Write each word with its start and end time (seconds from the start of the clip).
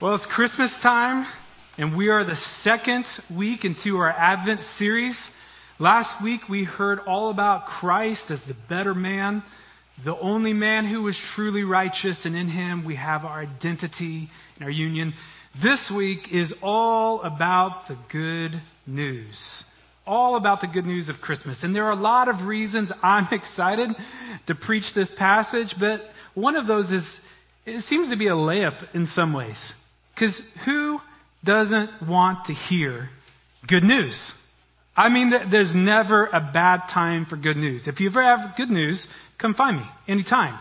Well, 0.00 0.14
it's 0.14 0.26
Christmas 0.26 0.72
time, 0.80 1.26
and 1.76 1.96
we 1.96 2.06
are 2.08 2.24
the 2.24 2.38
second 2.62 3.04
week 3.36 3.64
into 3.64 3.96
our 3.96 4.08
Advent 4.08 4.60
series. 4.76 5.18
Last 5.80 6.22
week 6.22 6.42
we 6.48 6.62
heard 6.62 7.00
all 7.00 7.30
about 7.30 7.66
Christ 7.66 8.22
as 8.30 8.38
the 8.46 8.54
better 8.68 8.94
man, 8.94 9.42
the 10.04 10.16
only 10.16 10.52
man 10.52 10.88
who 10.88 11.02
was 11.02 11.18
truly 11.34 11.64
righteous, 11.64 12.16
and 12.24 12.36
in 12.36 12.46
him 12.46 12.84
we 12.84 12.94
have 12.94 13.24
our 13.24 13.40
identity 13.40 14.30
and 14.54 14.62
our 14.62 14.70
union. 14.70 15.14
This 15.60 15.92
week 15.96 16.28
is 16.30 16.54
all 16.62 17.20
about 17.22 17.88
the 17.88 17.98
good 18.12 18.62
news. 18.86 19.64
All 20.06 20.36
about 20.36 20.60
the 20.60 20.68
good 20.68 20.86
news 20.86 21.08
of 21.08 21.16
Christmas. 21.16 21.58
And 21.64 21.74
there 21.74 21.86
are 21.86 21.90
a 21.90 21.96
lot 21.96 22.28
of 22.28 22.46
reasons 22.46 22.92
I'm 23.02 23.26
excited 23.32 23.90
to 24.46 24.54
preach 24.54 24.94
this 24.94 25.10
passage, 25.18 25.74
but 25.80 26.02
one 26.36 26.54
of 26.54 26.68
those 26.68 26.88
is 26.88 27.02
it 27.66 27.82
seems 27.86 28.10
to 28.10 28.16
be 28.16 28.28
a 28.28 28.34
layup 28.34 28.94
in 28.94 29.06
some 29.06 29.32
ways. 29.32 29.72
Because 30.18 30.40
who 30.64 30.98
doesn't 31.44 32.08
want 32.08 32.46
to 32.46 32.52
hear 32.52 33.08
good 33.68 33.84
news? 33.84 34.32
I 34.96 35.10
mean, 35.10 35.30
there's 35.50 35.72
never 35.72 36.26
a 36.26 36.50
bad 36.52 36.88
time 36.92 37.26
for 37.26 37.36
good 37.36 37.56
news. 37.56 37.86
If 37.86 38.00
you 38.00 38.10
ever 38.10 38.22
have 38.22 38.56
good 38.56 38.70
news, 38.70 39.06
come 39.40 39.54
find 39.54 39.76
me 39.76 39.84
anytime. 40.08 40.58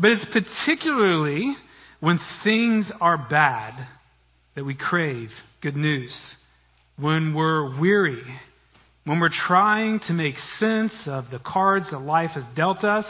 But 0.00 0.10
it's 0.10 0.26
particularly 0.32 1.54
when 2.00 2.18
things 2.42 2.90
are 3.00 3.24
bad 3.30 3.86
that 4.56 4.64
we 4.64 4.74
crave 4.74 5.28
good 5.60 5.76
news. 5.76 6.34
When 6.98 7.34
we're 7.34 7.78
weary, 7.80 8.24
when 9.04 9.20
we're 9.20 9.30
trying 9.30 10.00
to 10.08 10.12
make 10.12 10.36
sense 10.58 10.92
of 11.06 11.26
the 11.30 11.38
cards 11.38 11.86
that 11.92 12.00
life 12.00 12.30
has 12.30 12.44
dealt 12.56 12.82
us, 12.82 13.06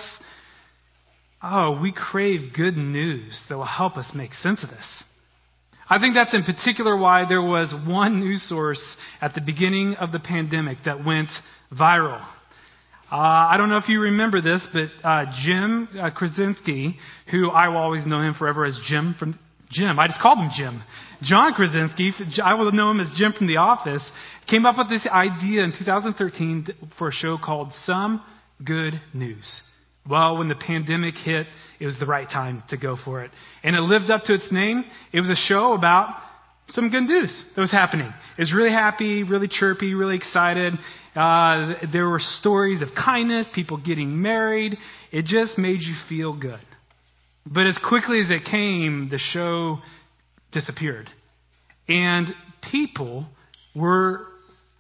oh, 1.43 1.81
we 1.81 1.93
crave 1.93 2.53
good 2.55 2.77
news 2.77 3.43
that 3.49 3.57
will 3.57 3.65
help 3.65 3.97
us 3.97 4.13
make 4.15 4.35
sense 4.35 4.63
of 4.63 4.69
this. 4.69 5.05
I 5.89 5.99
think 5.99 6.15
that's 6.15 6.35
in 6.35 6.45
particular 6.45 6.97
why 6.97 7.25
there 7.29 7.43
was 7.43 7.75
one 7.87 8.21
news 8.21 8.49
source 8.49 8.83
at 9.21 9.35
the 9.35 9.41
beginning 9.41 9.97
of 9.97 10.13
the 10.13 10.21
pandemic 10.21 10.79
that 10.85 11.05
went 11.05 11.31
viral. 11.73 12.25
Uh, 13.11 13.17
I 13.17 13.57
don't 13.59 13.69
know 13.69 13.77
if 13.77 13.89
you 13.89 14.01
remember 14.01 14.41
this, 14.41 14.67
but 14.73 14.89
uh, 15.07 15.27
Jim 15.45 15.89
uh, 16.01 16.11
Krasinski, 16.11 16.97
who 17.31 17.51
I 17.51 17.69
will 17.69 17.77
always 17.77 18.07
know 18.07 18.23
him 18.23 18.33
forever 18.33 18.65
as 18.65 18.79
Jim 18.89 19.15
from 19.19 19.39
Jim, 19.71 19.99
I 19.99 20.07
just 20.07 20.21
called 20.21 20.39
him 20.39 20.51
Jim. 20.57 20.83
John 21.23 21.53
Krasinski, 21.53 22.13
I 22.43 22.55
will 22.55 22.73
know 22.73 22.91
him 22.91 23.01
as 23.01 23.11
Jim 23.17 23.33
from 23.33 23.49
The 23.49 23.59
Office, 23.59 24.03
came 24.49 24.65
up 24.65 24.79
with 24.79 24.89
this 24.89 25.07
idea 25.07 25.63
in 25.63 25.73
2013 25.79 26.69
for 26.99 27.09
a 27.09 27.13
show 27.13 27.39
called 27.43 27.73
Some 27.85 28.23
Good 28.65 29.01
News. 29.13 29.63
Well, 30.09 30.39
when 30.39 30.49
the 30.49 30.57
pandemic 30.57 31.15
hit, 31.15 31.47
it 31.79 31.87
was 31.87 31.97
the 32.01 32.07
right 32.07 32.29
time 32.29 32.63
to 32.71 32.77
go 32.77 32.97
for 33.05 33.23
it. 33.23 33.31
And 33.63 33.77
it 33.77 33.81
lived 33.81 34.11
up 34.11 34.25
to 34.25 34.35
its 34.35 34.51
name. 34.51 34.85
It 35.13 35.21
was 35.21 35.31
a 35.31 35.37
show 35.37 35.75
about 35.75 36.17
some 36.71 36.91
good 36.91 37.05
news 37.05 37.33
that 37.55 37.61
was 37.61 37.71
happening. 37.71 38.13
It 38.37 38.41
was 38.41 38.53
really 38.53 38.73
happy, 38.73 39.23
really 39.23 39.49
chirpy, 39.49 39.95
really 39.95 40.17
excited. 40.17 40.75
Uh, 41.15 41.75
there 41.93 42.09
were 42.09 42.19
stories 42.19 42.83
of 42.83 42.89
kindness, 42.97 43.47
people 43.55 43.77
getting 43.77 44.21
married. 44.21 44.77
It 45.13 45.27
just 45.27 45.59
made 45.59 45.83
you 45.83 45.95
feel 46.09 46.39
good. 46.39 46.61
But 47.47 47.67
as 47.67 47.79
quickly 47.87 48.21
as 48.21 48.31
it 48.31 48.45
came, 48.51 49.09
the 49.11 49.19
show 49.19 49.79
disappeared. 50.53 51.11
And 51.89 52.29
people 52.71 53.27
were 53.75 54.27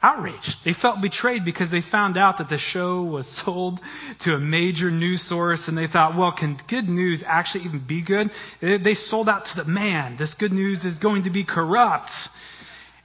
outraged. 0.03 0.56
They 0.64 0.75
felt 0.75 1.00
betrayed 1.00 1.45
because 1.45 1.70
they 1.70 1.81
found 1.91 2.19
out 2.19 2.39
that 2.39 2.48
the 2.48 2.58
show 2.58 3.03
was 3.03 3.27
sold 3.45 3.81
to 4.22 4.33
a 4.34 4.39
major 4.39 4.91
news 4.91 5.27
source 5.28 5.62
and 5.67 5.78
they 5.78 5.86
thought, 5.86 6.17
well, 6.17 6.34
can 6.36 6.59
good 6.69 6.89
news 6.89 7.22
actually 7.27 7.64
even 7.64 7.84
be 7.86 8.05
good? 8.05 8.31
They 8.61 8.94
sold 8.94 9.28
out 9.28 9.44
to 9.47 9.62
the 9.62 9.69
man. 9.69 10.17
This 10.19 10.34
good 10.39 10.53
news 10.53 10.84
is 10.84 10.98
going 10.98 11.25
to 11.25 11.31
be 11.31 11.44
corrupt. 11.44 12.11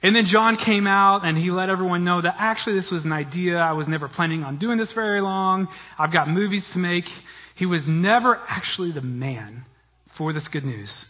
And 0.02 0.14
then 0.14 0.26
John 0.26 0.56
came 0.56 0.86
out 0.86 1.24
and 1.24 1.36
he 1.36 1.50
let 1.50 1.70
everyone 1.70 2.04
know 2.04 2.22
that 2.22 2.36
actually 2.38 2.76
this 2.76 2.90
was 2.90 3.04
an 3.04 3.12
idea. 3.12 3.58
I 3.58 3.72
was 3.72 3.88
never 3.88 4.08
planning 4.08 4.44
on 4.44 4.58
doing 4.58 4.78
this 4.78 4.92
very 4.92 5.20
long. 5.20 5.68
I've 5.98 6.12
got 6.12 6.28
movies 6.28 6.64
to 6.72 6.78
make. 6.78 7.04
He 7.56 7.66
was 7.66 7.84
never 7.88 8.38
actually 8.48 8.92
the 8.92 9.00
man 9.00 9.64
for 10.16 10.32
this 10.32 10.48
good 10.52 10.64
news. 10.64 11.06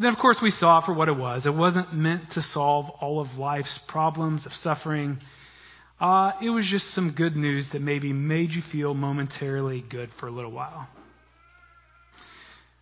Then, 0.00 0.14
of 0.14 0.18
course, 0.18 0.40
we 0.42 0.50
saw 0.50 0.78
it 0.78 0.86
for 0.86 0.94
what 0.94 1.08
it 1.08 1.16
was. 1.16 1.44
It 1.44 1.54
wasn't 1.54 1.94
meant 1.94 2.30
to 2.32 2.40
solve 2.40 2.86
all 3.02 3.20
of 3.20 3.38
life's 3.38 3.78
problems 3.86 4.46
of 4.46 4.52
suffering. 4.52 5.18
Uh, 6.00 6.32
it 6.42 6.48
was 6.48 6.66
just 6.70 6.86
some 6.94 7.12
good 7.14 7.36
news 7.36 7.68
that 7.74 7.82
maybe 7.82 8.10
made 8.10 8.50
you 8.50 8.62
feel 8.72 8.94
momentarily 8.94 9.84
good 9.90 10.08
for 10.18 10.26
a 10.26 10.30
little 10.30 10.52
while. 10.52 10.88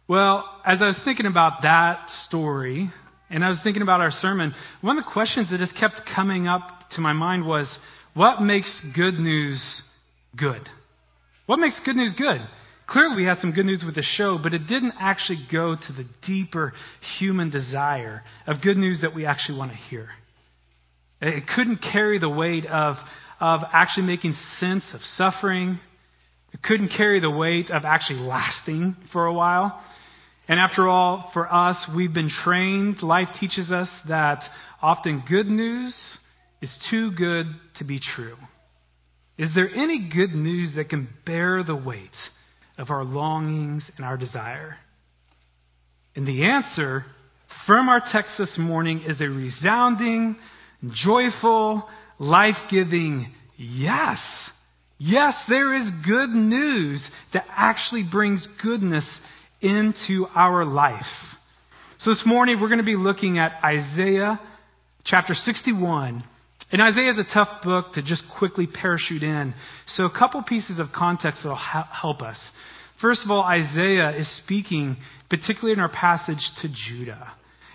Well, 0.06 0.48
as 0.64 0.80
I 0.80 0.86
was 0.86 1.00
thinking 1.04 1.26
about 1.26 1.62
that 1.62 2.08
story, 2.26 2.88
and 3.30 3.44
I 3.44 3.48
was 3.48 3.58
thinking 3.64 3.82
about 3.82 4.00
our 4.00 4.12
sermon, 4.12 4.54
one 4.80 4.96
of 4.96 5.04
the 5.04 5.10
questions 5.10 5.50
that 5.50 5.58
just 5.58 5.76
kept 5.76 6.02
coming 6.14 6.46
up 6.46 6.62
to 6.92 7.00
my 7.00 7.12
mind 7.12 7.44
was 7.44 7.78
what 8.14 8.40
makes 8.40 8.80
good 8.94 9.14
news 9.14 9.82
good? 10.36 10.68
What 11.46 11.58
makes 11.58 11.80
good 11.84 11.96
news 11.96 12.14
good? 12.16 12.46
Clearly, 12.88 13.16
we 13.16 13.24
had 13.24 13.36
some 13.38 13.52
good 13.52 13.66
news 13.66 13.82
with 13.84 13.96
the 13.96 14.02
show, 14.02 14.38
but 14.42 14.54
it 14.54 14.66
didn't 14.66 14.94
actually 14.98 15.46
go 15.52 15.76
to 15.76 15.92
the 15.92 16.06
deeper 16.26 16.72
human 17.18 17.50
desire 17.50 18.22
of 18.46 18.62
good 18.62 18.78
news 18.78 19.02
that 19.02 19.14
we 19.14 19.26
actually 19.26 19.58
want 19.58 19.72
to 19.72 19.76
hear. 19.76 20.08
It 21.20 21.44
couldn't 21.54 21.84
carry 21.92 22.18
the 22.18 22.30
weight 22.30 22.64
of, 22.64 22.96
of 23.40 23.60
actually 23.74 24.06
making 24.06 24.32
sense 24.58 24.84
of 24.94 25.02
suffering. 25.02 25.78
It 26.54 26.62
couldn't 26.62 26.90
carry 26.96 27.20
the 27.20 27.30
weight 27.30 27.70
of 27.70 27.84
actually 27.84 28.20
lasting 28.20 28.96
for 29.12 29.26
a 29.26 29.34
while. 29.34 29.78
And 30.48 30.58
after 30.58 30.88
all, 30.88 31.30
for 31.34 31.52
us, 31.52 31.76
we've 31.94 32.14
been 32.14 32.30
trained. 32.30 33.02
Life 33.02 33.28
teaches 33.38 33.70
us 33.70 33.90
that 34.08 34.44
often 34.80 35.24
good 35.28 35.46
news 35.46 35.94
is 36.62 36.74
too 36.90 37.12
good 37.12 37.46
to 37.76 37.84
be 37.84 38.00
true. 38.00 38.36
Is 39.36 39.54
there 39.54 39.68
any 39.68 40.08
good 40.10 40.34
news 40.34 40.74
that 40.76 40.88
can 40.88 41.08
bear 41.26 41.62
the 41.62 41.76
weight 41.76 42.16
of 42.78 42.90
our 42.90 43.04
longings 43.04 43.88
and 43.96 44.06
our 44.06 44.16
desire? 44.16 44.76
And 46.16 46.26
the 46.26 46.44
answer 46.46 47.04
from 47.66 47.88
our 47.88 48.00
text 48.12 48.34
this 48.38 48.56
morning 48.58 49.02
is 49.06 49.20
a 49.20 49.28
resounding, 49.28 50.36
joyful, 50.92 51.88
life 52.18 52.56
giving 52.70 53.26
yes. 53.56 54.18
Yes, 54.98 55.34
there 55.48 55.74
is 55.74 55.88
good 56.04 56.30
news 56.30 57.06
that 57.32 57.44
actually 57.48 58.04
brings 58.10 58.46
goodness 58.62 59.06
into 59.60 60.26
our 60.34 60.64
life. 60.64 61.02
So 61.98 62.10
this 62.10 62.24
morning 62.26 62.60
we're 62.60 62.68
going 62.68 62.78
to 62.78 62.84
be 62.84 62.96
looking 62.96 63.38
at 63.38 63.52
Isaiah 63.64 64.40
chapter 65.04 65.34
61. 65.34 66.24
And 66.70 66.82
Isaiah 66.82 67.12
is 67.12 67.18
a 67.18 67.34
tough 67.34 67.62
book 67.62 67.94
to 67.94 68.02
just 68.02 68.22
quickly 68.38 68.66
parachute 68.66 69.22
in. 69.22 69.54
So 69.86 70.04
a 70.04 70.10
couple 70.10 70.42
pieces 70.42 70.78
of 70.78 70.88
context 70.94 71.44
will 71.44 71.56
help 71.56 72.20
us. 72.22 72.38
First 73.00 73.22
of 73.24 73.30
all, 73.30 73.42
Isaiah 73.42 74.16
is 74.16 74.28
speaking, 74.44 74.96
particularly 75.30 75.72
in 75.72 75.80
our 75.80 75.88
passage, 75.88 76.40
to 76.62 76.68
Judah. 76.68 77.32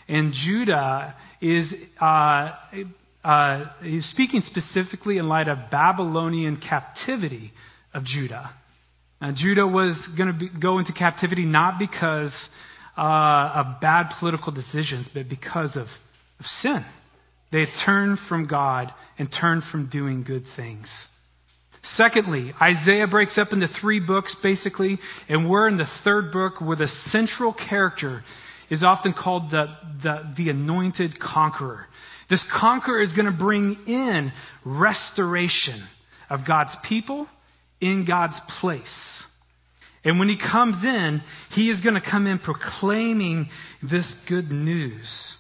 And 0.07 0.33
Judah 0.33 1.15
is 1.41 1.73
uh, 1.99 2.51
uh, 3.23 3.65
he's 3.81 4.05
speaking 4.07 4.41
specifically 4.41 5.17
in 5.17 5.27
light 5.29 5.47
of 5.47 5.57
Babylonian 5.71 6.57
captivity 6.57 7.53
of 7.93 8.03
Judah. 8.03 8.51
Now, 9.21 9.31
Judah 9.33 9.65
was 9.65 9.95
going 10.17 10.37
to 10.37 10.59
go 10.59 10.79
into 10.79 10.91
captivity 10.91 11.45
not 11.45 11.79
because 11.79 12.33
uh, 12.97 13.01
of 13.01 13.81
bad 13.81 14.13
political 14.19 14.51
decisions, 14.51 15.07
but 15.13 15.29
because 15.29 15.77
of, 15.77 15.87
of 16.39 16.45
sin. 16.61 16.83
They 17.53 17.67
turned 17.85 18.17
from 18.27 18.47
God 18.47 18.91
and 19.17 19.29
turned 19.31 19.63
from 19.71 19.87
doing 19.89 20.23
good 20.23 20.43
things. 20.57 20.91
Secondly, 21.83 22.51
Isaiah 22.59 23.07
breaks 23.07 23.37
up 23.37 23.53
into 23.53 23.67
three 23.79 23.99
books 23.99 24.35
basically, 24.41 24.97
and 25.29 25.47
we're 25.47 25.67
in 25.67 25.77
the 25.77 25.87
third 26.03 26.31
book 26.31 26.59
where 26.59 26.75
the 26.75 26.91
central 27.11 27.53
character 27.53 28.23
is 28.71 28.83
often 28.83 29.13
called 29.13 29.51
the, 29.51 29.67
the, 30.01 30.33
the 30.35 30.49
anointed 30.49 31.19
conqueror. 31.19 31.85
This 32.29 32.43
conqueror 32.59 33.03
is 33.03 33.13
going 33.13 33.27
to 33.27 33.31
bring 33.31 33.77
in 33.85 34.31
restoration 34.65 35.87
of 36.31 36.47
God's 36.47 36.75
people 36.89 37.27
in 37.79 38.05
God's 38.07 38.39
place. 38.61 39.23
And 40.03 40.17
when 40.17 40.27
he 40.27 40.39
comes 40.39 40.83
in, 40.83 41.21
he 41.51 41.69
is 41.69 41.81
going 41.81 41.95
to 41.95 42.01
come 42.01 42.25
in 42.25 42.39
proclaiming 42.39 43.49
this 43.83 44.11
good 44.27 44.49
news. 44.49 45.37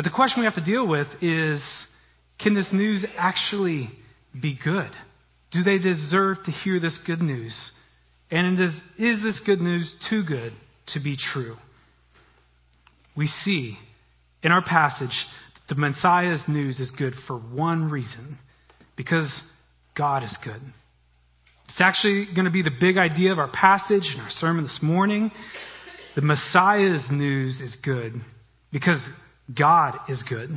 But 0.00 0.04
the 0.04 0.16
question 0.16 0.40
we 0.40 0.46
have 0.46 0.54
to 0.54 0.64
deal 0.64 0.88
with 0.88 1.08
is 1.20 1.62
can 2.38 2.54
this 2.54 2.70
news 2.72 3.04
actually 3.18 3.90
be 4.32 4.58
good? 4.64 4.88
Do 5.50 5.62
they 5.62 5.76
deserve 5.76 6.38
to 6.46 6.50
hear 6.50 6.80
this 6.80 6.98
good 7.06 7.20
news? 7.20 7.54
And 8.30 8.58
is, 8.58 8.72
is 8.96 9.22
this 9.22 9.38
good 9.44 9.60
news 9.60 9.94
too 10.08 10.22
good 10.24 10.54
to 10.94 11.00
be 11.00 11.18
true? 11.18 11.56
We 13.14 13.26
see 13.26 13.76
in 14.42 14.52
our 14.52 14.64
passage 14.64 15.12
that 15.68 15.74
the 15.74 15.78
Messiah's 15.78 16.44
news 16.48 16.80
is 16.80 16.90
good 16.92 17.12
for 17.26 17.36
one 17.36 17.90
reason 17.90 18.38
because 18.96 19.42
God 19.94 20.22
is 20.22 20.34
good. 20.42 20.62
It's 21.68 21.80
actually 21.82 22.26
going 22.34 22.46
to 22.46 22.50
be 22.50 22.62
the 22.62 22.70
big 22.80 22.96
idea 22.96 23.32
of 23.32 23.38
our 23.38 23.52
passage 23.52 24.08
and 24.14 24.22
our 24.22 24.30
sermon 24.30 24.64
this 24.64 24.78
morning. 24.80 25.30
The 26.16 26.22
Messiah's 26.22 27.04
news 27.10 27.60
is 27.60 27.76
good 27.84 28.14
because 28.72 29.06
God 29.56 29.98
is 30.08 30.22
good. 30.28 30.50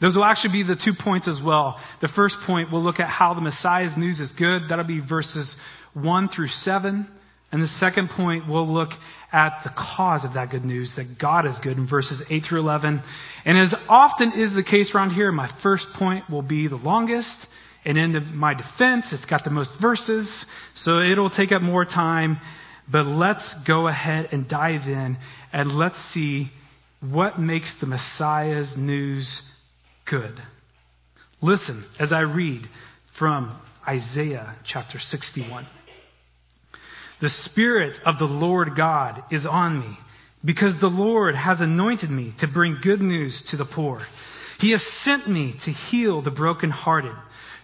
Those 0.00 0.14
will 0.14 0.24
actually 0.24 0.52
be 0.52 0.62
the 0.62 0.76
two 0.76 0.92
points 0.98 1.26
as 1.26 1.40
well. 1.44 1.80
The 2.02 2.08
first 2.14 2.36
point, 2.46 2.70
we'll 2.70 2.82
look 2.82 3.00
at 3.00 3.08
how 3.08 3.34
the 3.34 3.40
Messiah's 3.40 3.96
news 3.96 4.20
is 4.20 4.30
good. 4.38 4.62
That'll 4.68 4.84
be 4.84 5.00
verses 5.00 5.54
1 5.94 6.28
through 6.28 6.48
7. 6.48 7.08
And 7.52 7.62
the 7.62 7.68
second 7.68 8.10
point, 8.10 8.48
we'll 8.48 8.70
look 8.70 8.90
at 9.32 9.60
the 9.64 9.70
cause 9.70 10.24
of 10.24 10.34
that 10.34 10.50
good 10.50 10.64
news, 10.64 10.92
that 10.96 11.18
God 11.18 11.46
is 11.46 11.56
good 11.62 11.78
in 11.78 11.88
verses 11.88 12.22
8 12.28 12.42
through 12.48 12.60
11. 12.60 13.02
And 13.44 13.58
as 13.58 13.74
often 13.88 14.32
is 14.32 14.54
the 14.54 14.62
case 14.62 14.92
around 14.94 15.10
here, 15.10 15.32
my 15.32 15.50
first 15.62 15.86
point 15.98 16.28
will 16.28 16.42
be 16.42 16.68
the 16.68 16.76
longest. 16.76 17.46
And 17.84 17.96
in 17.96 18.36
my 18.36 18.52
defense, 18.52 19.06
it's 19.12 19.24
got 19.26 19.44
the 19.44 19.50
most 19.50 19.70
verses, 19.80 20.44
so 20.74 21.00
it'll 21.00 21.30
take 21.30 21.52
up 21.52 21.62
more 21.62 21.84
time. 21.84 22.38
But 22.90 23.06
let's 23.06 23.54
go 23.66 23.86
ahead 23.86 24.28
and 24.32 24.48
dive 24.48 24.82
in 24.82 25.16
and 25.52 25.70
let's 25.72 25.96
see 26.12 26.50
what 27.00 27.38
makes 27.38 27.72
the 27.80 27.86
Messiah's 27.86 28.72
news 28.76 29.40
good. 30.10 30.38
Listen 31.42 31.84
as 32.00 32.12
I 32.12 32.20
read 32.20 32.62
from 33.18 33.60
Isaiah 33.86 34.56
chapter 34.64 34.98
61. 34.98 35.66
The 37.20 37.28
Spirit 37.44 37.98
of 38.04 38.18
the 38.18 38.24
Lord 38.24 38.70
God 38.76 39.22
is 39.30 39.46
on 39.48 39.80
me, 39.80 39.98
because 40.44 40.78
the 40.80 40.86
Lord 40.86 41.34
has 41.34 41.60
anointed 41.60 42.10
me 42.10 42.34
to 42.40 42.48
bring 42.48 42.78
good 42.82 43.00
news 43.00 43.42
to 43.50 43.56
the 43.56 43.64
poor. 43.64 44.00
He 44.58 44.72
has 44.72 44.82
sent 45.02 45.28
me 45.28 45.54
to 45.64 45.70
heal 45.70 46.22
the 46.22 46.30
brokenhearted, 46.30 47.14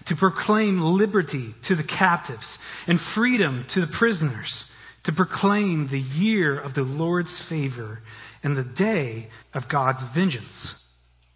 to 0.07 0.17
proclaim 0.17 0.81
liberty 0.81 1.55
to 1.69 1.77
the 1.77 1.85
captives 1.85 2.59
and 2.87 2.99
freedom 3.15 3.67
to 3.75 3.81
the 3.81 3.93
prisoners, 3.99 4.65
to 5.05 5.13
proclaim 5.13 5.89
the 5.91 5.99
year 5.99 6.59
of 6.59 6.75
the 6.75 6.83
Lord's 6.83 7.45
favor 7.49 8.01
and 8.43 8.57
the 8.57 8.63
day 8.65 9.29
of 9.55 9.69
God's 9.71 10.03
vengeance, 10.15 10.75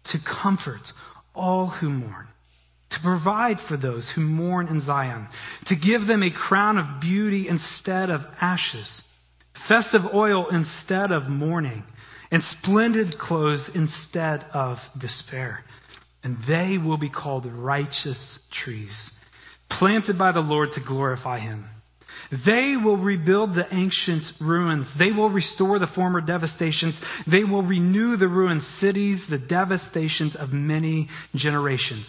to 0.05 0.17
comfort 0.41 0.81
all 1.35 1.67
who 1.67 1.89
mourn 1.89 2.27
to 2.91 2.97
provide 3.03 3.57
for 3.67 3.77
those 3.77 4.09
who 4.15 4.21
mourn 4.21 4.67
in 4.67 4.79
Zion, 4.79 5.27
to 5.67 5.75
give 5.75 6.07
them 6.07 6.23
a 6.23 6.31
crown 6.31 6.77
of 6.77 7.01
beauty 7.01 7.47
instead 7.47 8.09
of 8.09 8.21
ashes, 8.39 9.01
festive 9.67 10.01
oil 10.13 10.47
instead 10.49 11.11
of 11.11 11.23
mourning, 11.29 11.83
and 12.31 12.41
splendid 12.43 13.17
clothes 13.17 13.69
instead 13.75 14.45
of 14.53 14.77
despair. 14.99 15.59
And 16.23 16.37
they 16.47 16.77
will 16.77 16.97
be 16.97 17.09
called 17.09 17.45
righteous 17.45 18.39
trees, 18.51 19.11
planted 19.69 20.17
by 20.17 20.31
the 20.31 20.39
Lord 20.39 20.69
to 20.73 20.81
glorify 20.85 21.39
him. 21.39 21.65
They 22.45 22.75
will 22.81 22.97
rebuild 22.97 23.55
the 23.55 23.65
ancient 23.71 24.25
ruins. 24.41 24.87
They 24.99 25.11
will 25.11 25.29
restore 25.29 25.79
the 25.79 25.87
former 25.87 26.21
devastations. 26.21 26.99
They 27.29 27.43
will 27.43 27.63
renew 27.63 28.17
the 28.17 28.27
ruined 28.27 28.63
cities, 28.79 29.23
the 29.29 29.37
devastations 29.37 30.35
of 30.35 30.51
many 30.51 31.09
generations. 31.35 32.05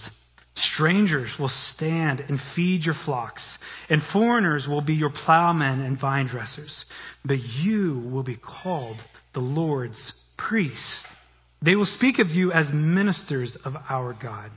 Strangers 0.56 1.32
will 1.38 1.50
stand 1.74 2.20
and 2.20 2.40
feed 2.56 2.82
your 2.82 2.96
flocks, 3.04 3.58
and 3.88 4.02
foreigners 4.12 4.66
will 4.68 4.80
be 4.80 4.94
your 4.94 5.12
plowmen 5.24 5.80
and 5.80 6.00
vine 6.00 6.26
dressers. 6.26 6.84
But 7.24 7.38
you 7.38 8.10
will 8.12 8.24
be 8.24 8.36
called 8.36 8.96
the 9.34 9.40
Lord's 9.40 10.12
priests. 10.36 11.06
They 11.64 11.76
will 11.76 11.84
speak 11.84 12.18
of 12.18 12.28
you 12.28 12.52
as 12.52 12.66
ministers 12.72 13.56
of 13.64 13.74
our 13.88 14.16
God. 14.20 14.50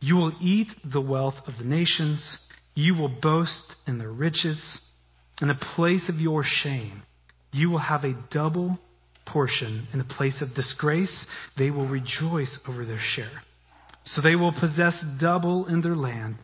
You 0.00 0.16
will 0.16 0.32
eat 0.40 0.68
the 0.84 1.00
wealth 1.00 1.36
of 1.46 1.54
the 1.58 1.64
nations. 1.64 2.38
You 2.74 2.94
will 2.94 3.08
boast 3.08 3.74
in 3.86 3.98
their 3.98 4.12
riches. 4.12 4.80
In 5.40 5.48
the 5.48 5.54
place 5.74 6.08
of 6.08 6.16
your 6.16 6.42
shame, 6.44 7.02
you 7.52 7.70
will 7.70 7.78
have 7.78 8.04
a 8.04 8.16
double 8.30 8.78
portion. 9.26 9.86
In 9.92 9.98
the 9.98 10.04
place 10.04 10.40
of 10.40 10.54
disgrace, 10.54 11.26
they 11.58 11.70
will 11.70 11.88
rejoice 11.88 12.58
over 12.68 12.84
their 12.84 13.00
share. 13.14 13.42
So 14.04 14.22
they 14.22 14.36
will 14.36 14.52
possess 14.52 15.02
double 15.20 15.66
in 15.66 15.82
their 15.82 15.96
land, 15.96 16.36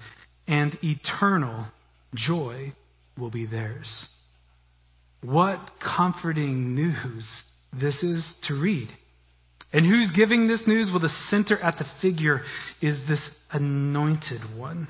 and 0.47 0.77
eternal 0.83 1.67
joy 2.15 2.75
will 3.17 3.31
be 3.31 3.47
theirs. 3.47 4.09
What 5.23 5.71
comforting 5.81 6.75
news 6.75 7.27
this 7.73 8.03
is 8.03 8.35
to 8.49 8.55
read. 8.61 8.89
And 9.73 9.87
who's 9.87 10.11
giving 10.15 10.49
this 10.49 10.65
news? 10.67 10.91
Well, 10.91 11.01
the 11.01 11.09
center 11.31 11.57
at 11.57 11.79
the 11.79 11.87
figure 12.03 12.43
is 12.83 12.99
this 13.09 13.31
anointed 13.51 14.41
one. 14.57 14.89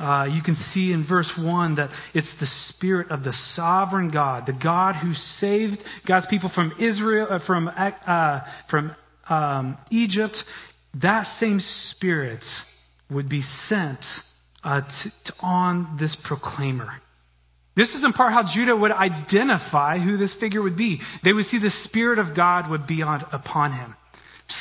Uh, 0.00 0.24
you 0.24 0.42
can 0.42 0.54
see 0.72 0.92
in 0.92 1.06
verse 1.06 1.30
1 1.38 1.74
that 1.74 1.90
it's 2.14 2.32
the 2.40 2.46
Spirit 2.70 3.10
of 3.10 3.22
the 3.22 3.34
sovereign 3.54 4.10
God, 4.10 4.46
the 4.46 4.58
God 4.60 4.94
who 4.94 5.12
saved 5.12 5.78
God's 6.08 6.26
people 6.30 6.50
from 6.54 6.72
Israel, 6.80 7.26
uh, 7.30 7.38
from, 7.46 7.68
uh, 7.68 8.40
from 8.70 8.96
um, 9.28 9.78
Egypt 9.90 10.36
that 10.94 11.24
same 11.38 11.60
Spirit 11.60 12.44
would 13.10 13.28
be 13.28 13.42
sent 13.68 14.00
uh, 14.64 14.80
on 15.40 15.96
this 15.98 16.16
proclaimer. 16.24 16.88
This 17.76 17.90
is 17.90 18.04
in 18.04 18.12
part 18.12 18.32
how 18.32 18.44
Judah 18.52 18.76
would 18.76 18.90
identify 18.90 19.98
who 19.98 20.16
this 20.16 20.34
figure 20.40 20.60
would 20.60 20.76
be. 20.76 21.00
They 21.24 21.32
would 21.32 21.46
see 21.46 21.58
the 21.58 21.70
Spirit 21.84 22.18
of 22.18 22.36
God 22.36 22.68
would 22.70 22.86
be 22.86 23.02
on, 23.02 23.24
upon 23.32 23.72
him. 23.72 23.94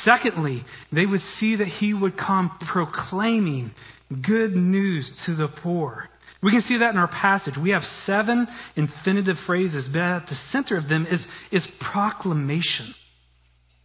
Secondly, 0.04 0.64
they 0.94 1.08
would 1.08 1.22
see 1.40 1.56
that 1.56 1.68
he 1.68 1.94
would 1.94 2.16
come 2.16 2.52
proclaiming 2.72 3.72
good 4.10 4.56
news 4.56 5.12
to 5.26 5.36
the 5.36 5.48
poor. 5.62 6.10
We 6.42 6.52
can 6.52 6.62
see 6.62 6.78
that 6.78 6.92
in 6.92 6.98
our 6.98 7.10
passage. 7.10 7.56
We 7.62 7.72
have 7.72 7.84
seven 8.06 8.48
infinitive 8.76 9.36
phrases, 9.46 9.90
but 9.92 10.02
at 10.02 10.28
the 10.28 10.36
center 10.52 10.78
of 10.78 10.88
them 10.88 11.06
is, 11.06 11.26
is 11.52 11.68
proclamation. 11.92 12.94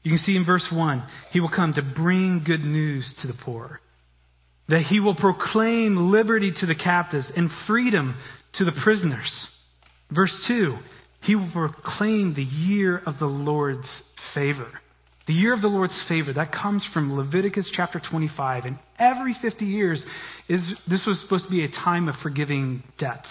You 0.02 0.12
can 0.12 0.18
see 0.18 0.36
in 0.36 0.46
verse 0.46 0.68
1, 0.72 1.04
he 1.32 1.40
will 1.40 1.50
come 1.50 1.72
to 1.74 1.82
bring 1.82 2.42
good 2.46 2.60
news 2.60 3.12
to 3.22 3.26
the 3.26 3.34
poor. 3.44 3.80
That 4.68 4.82
he 4.82 5.00
will 5.00 5.16
proclaim 5.16 5.96
liberty 5.96 6.52
to 6.58 6.66
the 6.66 6.74
captives 6.74 7.30
and 7.36 7.50
freedom 7.66 8.16
to 8.54 8.64
the 8.64 8.72
prisoners. 8.84 9.48
Verse 10.14 10.32
2, 10.46 10.76
he 11.22 11.34
will 11.34 11.50
proclaim 11.52 12.34
the 12.34 12.42
year 12.42 12.98
of 13.04 13.18
the 13.18 13.26
Lord's 13.26 14.02
favor. 14.34 14.68
The 15.26 15.32
year 15.32 15.54
of 15.54 15.62
the 15.62 15.68
Lord's 15.68 16.04
favor, 16.06 16.34
that 16.34 16.52
comes 16.52 16.86
from 16.92 17.16
Leviticus 17.16 17.70
chapter 17.72 18.00
25. 18.00 18.64
And 18.64 18.78
every 18.98 19.34
50 19.40 19.64
years, 19.64 20.04
is, 20.48 20.74
this 20.88 21.04
was 21.06 21.20
supposed 21.22 21.44
to 21.44 21.50
be 21.50 21.64
a 21.64 21.68
time 21.68 22.08
of 22.08 22.14
forgiving 22.22 22.82
debts, 22.98 23.30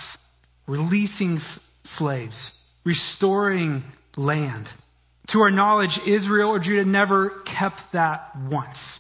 releasing 0.68 1.40
slaves, 1.98 2.52
restoring 2.84 3.84
land. 4.18 4.68
To 5.30 5.40
our 5.40 5.52
knowledge, 5.52 6.00
Israel 6.08 6.50
or 6.50 6.60
Judah 6.60 6.86
never 6.86 7.42
kept 7.46 7.80
that 7.94 8.32
once. 8.50 9.00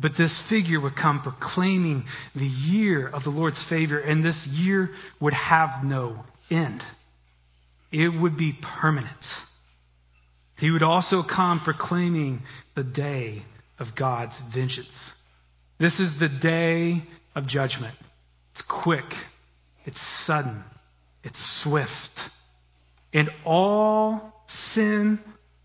But 0.00 0.12
this 0.18 0.42
figure 0.50 0.80
would 0.80 0.96
come 0.96 1.22
proclaiming 1.22 2.04
the 2.34 2.46
year 2.46 3.08
of 3.08 3.22
the 3.22 3.30
Lord's 3.30 3.64
favor, 3.68 3.98
and 3.98 4.24
this 4.24 4.46
year 4.50 4.90
would 5.20 5.34
have 5.34 5.84
no 5.84 6.24
end. 6.50 6.82
It 7.90 8.08
would 8.20 8.36
be 8.36 8.58
permanent. 8.80 9.24
He 10.58 10.70
would 10.70 10.82
also 10.82 11.22
come 11.22 11.60
proclaiming 11.60 12.40
the 12.74 12.84
day 12.84 13.44
of 13.78 13.88
God's 13.96 14.34
vengeance. 14.54 15.10
This 15.78 15.98
is 16.00 16.18
the 16.18 16.28
day 16.28 17.04
of 17.34 17.46
judgment. 17.46 17.94
It's 18.52 18.64
quick, 18.82 19.04
it's 19.84 20.00
sudden, 20.26 20.64
it's 21.22 21.62
swift. 21.62 21.90
And 23.14 23.30
all 23.44 24.34
sin, 24.74 25.20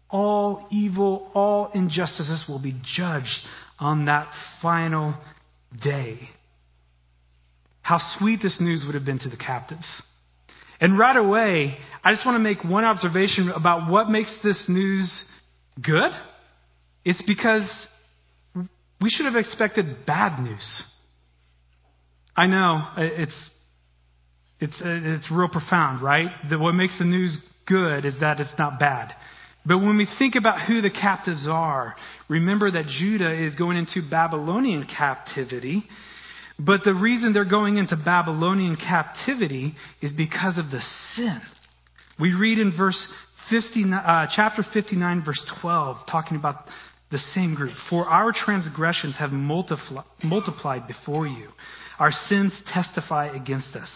all 0.10 0.68
evil, 0.72 1.32
all 1.34 1.72
injustices 1.74 2.46
will 2.48 2.62
be 2.62 2.80
judged 2.96 3.48
on 3.80 4.06
that 4.06 4.32
final 4.62 5.16
day. 5.82 6.20
How 7.82 7.98
sweet 8.20 8.42
this 8.44 8.62
news 8.62 8.84
would 8.86 8.96
have 8.96 9.06
been 9.06 9.20
to 9.20 9.30
the 9.30 9.38
captives. 9.38 10.04
And 10.84 11.00
right 11.00 11.16
away, 11.16 11.78
I 12.04 12.12
just 12.12 12.26
want 12.26 12.36
to 12.36 12.40
make 12.40 12.62
one 12.62 12.84
observation 12.84 13.50
about 13.56 13.90
what 13.90 14.10
makes 14.10 14.38
this 14.44 14.66
news 14.68 15.24
good. 15.82 16.12
It's 17.06 17.24
because 17.26 17.88
we 19.02 19.10
should 19.10 19.26
have 19.26 19.38
expected 19.38 20.06
bad 20.06 20.44
news. 20.44 20.84
I 22.36 22.48
know 22.48 22.82
uh, 22.82 22.92
it's 22.98 23.50
it's 24.60 24.82
uh, 24.82 25.16
it's 25.16 25.32
real 25.32 25.48
profound, 25.48 26.02
right? 26.02 26.32
That 26.50 26.60
what 26.60 26.74
makes 26.74 27.00
the 27.00 27.06
news 27.06 27.38
good 27.66 28.04
is 28.04 28.20
that 28.20 28.42
it's 28.42 28.54
not 28.60 28.78
bad. 28.78 29.14
But 29.66 29.78
when 29.78 29.96
we 29.96 30.06
think 30.20 30.36
about 30.36 30.68
who 30.68 30.82
the 30.82 30.90
captives 30.90 31.48
are, 31.50 31.96
remember 32.28 32.70
that 32.72 32.88
Judah 32.88 33.34
is 33.34 33.56
going 33.56 33.78
into 33.78 34.02
Babylonian 34.12 34.86
captivity. 34.86 35.86
But 36.66 36.84
the 36.84 36.94
reason 36.94 37.34
they're 37.34 37.46
going 37.46 37.78
into 37.78 37.98
Babylonian 37.98 38.78
captivity 38.78 39.76
is 40.02 40.14
because 40.14 40.58
of 40.58 40.72
the 40.72 40.82
sin. 41.14 41.42
We 42.20 42.34
read 42.34 42.60
in 42.60 42.74
verse 42.78 43.08
59, 43.50 43.94
uh, 43.94 44.28
chapter 44.34 44.64
59, 44.74 45.24
verse 45.26 45.44
12, 45.62 45.98
talking 46.10 46.38
about 46.38 46.66
the 47.12 47.18
same 47.18 47.54
group. 47.54 47.74
For 47.90 48.08
our 48.08 48.32
transgressions 48.34 49.18
have 49.18 49.32
multipli- 49.32 50.06
multiplied 50.24 50.88
before 50.88 51.28
you. 51.28 51.50
Our 52.00 52.12
sins 52.12 52.60
testify 52.74 53.28
against 53.28 53.76
us. 53.76 53.90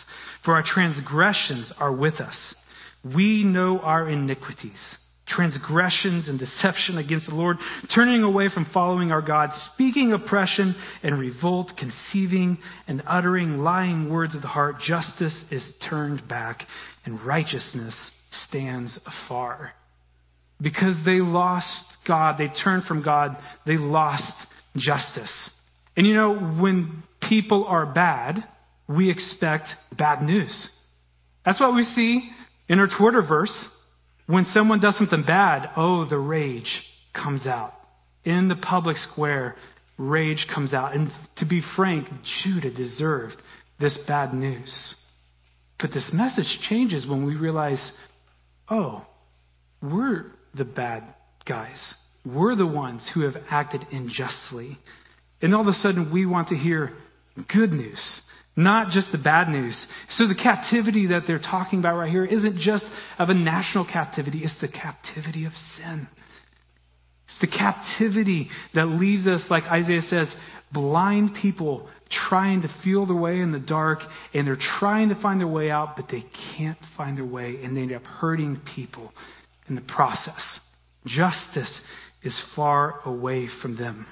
For 0.44 0.54
our 0.56 0.64
transgressions 0.66 1.72
are 1.80 1.94
with 1.94 2.16
us. 2.16 2.56
We 3.04 3.44
know 3.44 3.80
our 3.80 4.10
iniquities 4.10 4.98
transgressions 5.28 6.30
and 6.30 6.40
deception 6.40 6.98
against 6.98 7.28
the 7.28 7.36
Lord, 7.36 7.58
turning 7.94 8.24
away 8.24 8.50
from 8.54 8.68
following 8.74 9.12
our 9.12 9.22
God, 9.22 9.50
speaking 9.74 10.14
oppression 10.14 10.76
and 11.04 11.20
revolt, 11.20 11.72
conceiving 11.78 12.58
and 12.88 13.04
uttering 13.06 13.58
lying 13.58 14.10
words 14.10 14.36
of 14.36 14.42
the 14.42 14.48
heart, 14.48 14.78
justice 14.80 15.44
is 15.52 15.70
turned 15.90 16.28
back 16.28 16.64
and 17.06 17.22
righteousness 17.22 17.96
stands 18.48 18.98
afar. 19.06 19.74
Because 20.62 20.96
they 21.06 21.20
lost 21.20 21.86
God, 22.08 22.38
they 22.38 22.48
turned 22.64 22.84
from 22.86 23.04
God, 23.04 23.38
they 23.66 23.78
lost 23.78 24.34
justice. 24.76 25.50
And 25.96 26.08
you 26.08 26.16
know, 26.16 26.36
when 26.36 27.04
people 27.28 27.66
are 27.66 27.86
bad, 27.86 28.44
we 28.88 29.10
expect 29.10 29.68
bad 29.98 30.22
news. 30.24 30.70
That's 31.46 31.60
what 31.60 31.76
we 31.76 31.84
see 31.84 32.30
in 32.70 32.80
our 32.80 32.88
Twitter 32.88 33.22
verse. 33.22 33.68
When 34.28 34.46
someone 34.46 34.80
does 34.80 34.98
something 34.98 35.24
bad, 35.24 35.70
oh, 35.76 36.06
the 36.08 36.18
rage 36.18 36.84
comes 37.14 37.48
out. 37.48 37.74
In 38.24 38.50
the 38.50 38.56
public 38.56 38.98
square, 38.98 39.56
rage 39.98 40.46
comes 40.54 40.74
out. 40.74 40.94
And 40.94 41.10
to 41.38 41.46
be 41.46 41.62
frank, 41.76 42.08
Judah 42.44 42.72
deserved 42.72 43.42
this 43.80 43.98
bad 44.08 44.34
news. 44.34 44.96
But 45.80 45.92
this 45.94 46.10
message 46.12 46.60
changes 46.70 47.08
when 47.08 47.26
we 47.26 47.36
realize, 47.36 47.92
oh, 48.70 49.06
we're 49.82 50.26
the 50.56 50.66
bad 50.66 51.04
guys. 51.48 51.94
We're 52.26 52.56
the 52.56 52.68
ones 52.68 53.10
who 53.14 53.22
have 53.22 53.36
acted 53.50 53.86
unjustly. 53.92 54.78
And 55.42 55.56
all 55.56 55.62
of 55.62 55.68
a 55.68 55.74
sudden, 55.74 56.12
we 56.12 56.26
want 56.26 56.50
to 56.50 56.56
hear 56.56 56.92
good 57.54 57.72
news, 57.72 58.22
not 58.58 58.90
just 58.90 59.12
the 59.12 59.20
bad 59.20 59.50
news. 59.50 59.86
So 60.10 60.28
the 60.28 60.36
captivity 60.36 61.08
that 61.08 61.22
they're 61.28 61.40
talking 61.40 61.80
about 61.80 61.96
right 61.96 62.10
here 62.10 62.26
isn't 62.26 62.60
just 62.60 62.84
of 63.20 63.30
a 63.30 63.34
national 63.34 63.86
captivity, 63.86 64.42
it's 64.44 64.60
the 64.60 64.68
captivity 64.68 65.46
of 65.46 65.54
sin. 65.78 66.08
It's 67.28 67.40
the 67.40 67.56
captivity 67.56 68.50
that 68.74 68.88
leaves 68.88 69.28
us, 69.28 69.44
like 69.50 69.64
Isaiah 69.66 70.02
says, 70.02 70.34
blind 70.74 71.36
people 71.40 71.88
trying 72.30 72.64
to 72.64 72.70
feel 72.84 73.06
their 73.06 73.16
way 73.16 73.42
in 73.42 73.52
the 73.52 73.60
dark, 73.60 74.00
and 74.34 74.48
they're 74.48 74.58
trying 74.80 75.10
to 75.10 75.22
find 75.22 75.40
their 75.40 75.48
way 75.48 75.70
out, 75.70 75.96
but 75.96 76.08
they 76.10 76.24
can't 76.58 76.78
find 76.96 77.18
their 77.18 77.26
way, 77.26 77.60
and 77.64 77.78
they 77.78 77.82
end 77.82 77.94
up 77.94 78.04
hurting 78.04 78.60
people 78.76 79.14
in 79.70 79.76
the 79.76 79.82
process. 79.82 80.60
Justice 81.06 81.82
is 82.24 82.42
far 82.56 83.02
away 83.06 83.50
from 83.62 83.78
them. 83.78 84.08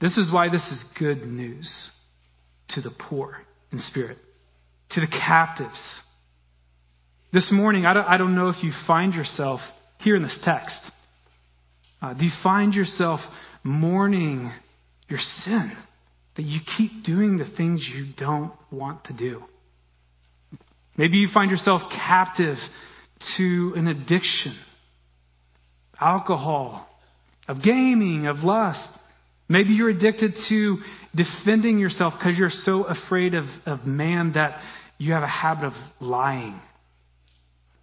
This 0.00 0.16
is 0.16 0.32
why 0.32 0.48
this 0.48 0.62
is 0.72 0.84
good 0.98 1.24
news 1.26 1.90
to 2.70 2.80
the 2.80 2.90
poor 2.90 3.36
in 3.72 3.78
spirit, 3.78 4.18
to 4.90 5.00
the 5.00 5.06
captives. 5.06 6.00
This 7.32 7.50
morning, 7.52 7.84
I 7.84 7.94
don't, 7.94 8.04
I 8.04 8.16
don't 8.16 8.34
know 8.34 8.48
if 8.48 8.62
you 8.62 8.72
find 8.86 9.14
yourself 9.14 9.60
here 9.98 10.16
in 10.16 10.22
this 10.22 10.38
text. 10.44 10.78
Uh, 12.00 12.14
do 12.14 12.24
you 12.24 12.30
find 12.42 12.74
yourself 12.74 13.20
mourning 13.62 14.52
your 15.08 15.18
sin? 15.18 15.72
That 16.36 16.42
you 16.42 16.60
keep 16.76 17.04
doing 17.04 17.36
the 17.36 17.46
things 17.56 17.88
you 17.92 18.06
don't 18.16 18.52
want 18.70 19.04
to 19.04 19.12
do? 19.12 19.42
Maybe 20.96 21.18
you 21.18 21.28
find 21.32 21.50
yourself 21.50 21.82
captive 21.90 22.56
to 23.36 23.72
an 23.76 23.88
addiction, 23.88 24.56
alcohol, 26.00 26.86
of 27.48 27.62
gaming, 27.62 28.26
of 28.26 28.38
lust. 28.38 28.88
Maybe 29.48 29.70
you're 29.70 29.90
addicted 29.90 30.34
to 30.48 30.78
defending 31.14 31.78
yourself 31.78 32.14
because 32.18 32.38
you're 32.38 32.50
so 32.50 32.84
afraid 32.84 33.34
of, 33.34 33.44
of 33.66 33.86
man 33.86 34.32
that 34.34 34.58
you 34.98 35.12
have 35.12 35.22
a 35.22 35.28
habit 35.28 35.66
of 35.66 35.72
lying, 36.00 36.60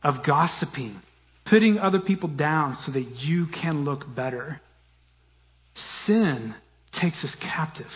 of 0.04 0.26
gossiping, 0.26 1.02
putting 1.46 1.78
other 1.78 2.00
people 2.00 2.30
down 2.30 2.76
so 2.76 2.92
that 2.92 3.06
you 3.20 3.48
can 3.48 3.84
look 3.84 4.04
better. 4.16 4.62
Sin 6.06 6.56
takes 7.00 7.24
us 7.24 7.36
captive. 7.42 7.92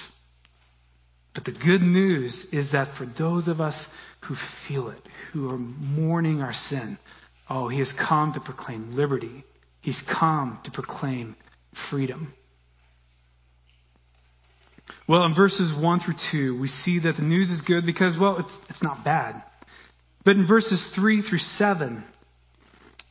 But 1.33 1.43
the 1.43 1.51
good 1.51 1.81
news 1.81 2.47
is 2.51 2.71
that 2.71 2.97
for 2.97 3.05
those 3.05 3.47
of 3.47 3.59
us 3.59 3.75
who 4.27 4.35
feel 4.67 4.89
it, 4.89 5.01
who 5.33 5.49
are 5.49 5.57
mourning 5.57 6.41
our 6.41 6.53
sin, 6.53 6.97
oh, 7.49 7.67
he 7.67 7.79
has 7.79 7.93
come 8.07 8.33
to 8.33 8.39
proclaim 8.39 8.95
liberty. 8.95 9.43
He's 9.81 10.01
come 10.19 10.59
to 10.63 10.71
proclaim 10.71 11.35
freedom. 11.91 12.33
Well, 15.07 15.23
in 15.25 15.35
verses 15.35 15.73
1 15.79 15.99
through 15.99 16.15
2, 16.31 16.59
we 16.59 16.67
see 16.67 16.99
that 16.99 17.15
the 17.17 17.23
news 17.23 17.49
is 17.49 17.61
good 17.61 17.85
because, 17.85 18.15
well, 18.19 18.37
it's, 18.37 18.57
it's 18.69 18.83
not 18.83 19.03
bad. 19.03 19.43
But 20.23 20.35
in 20.35 20.47
verses 20.47 20.91
3 20.95 21.21
through 21.21 21.39
7, 21.39 22.03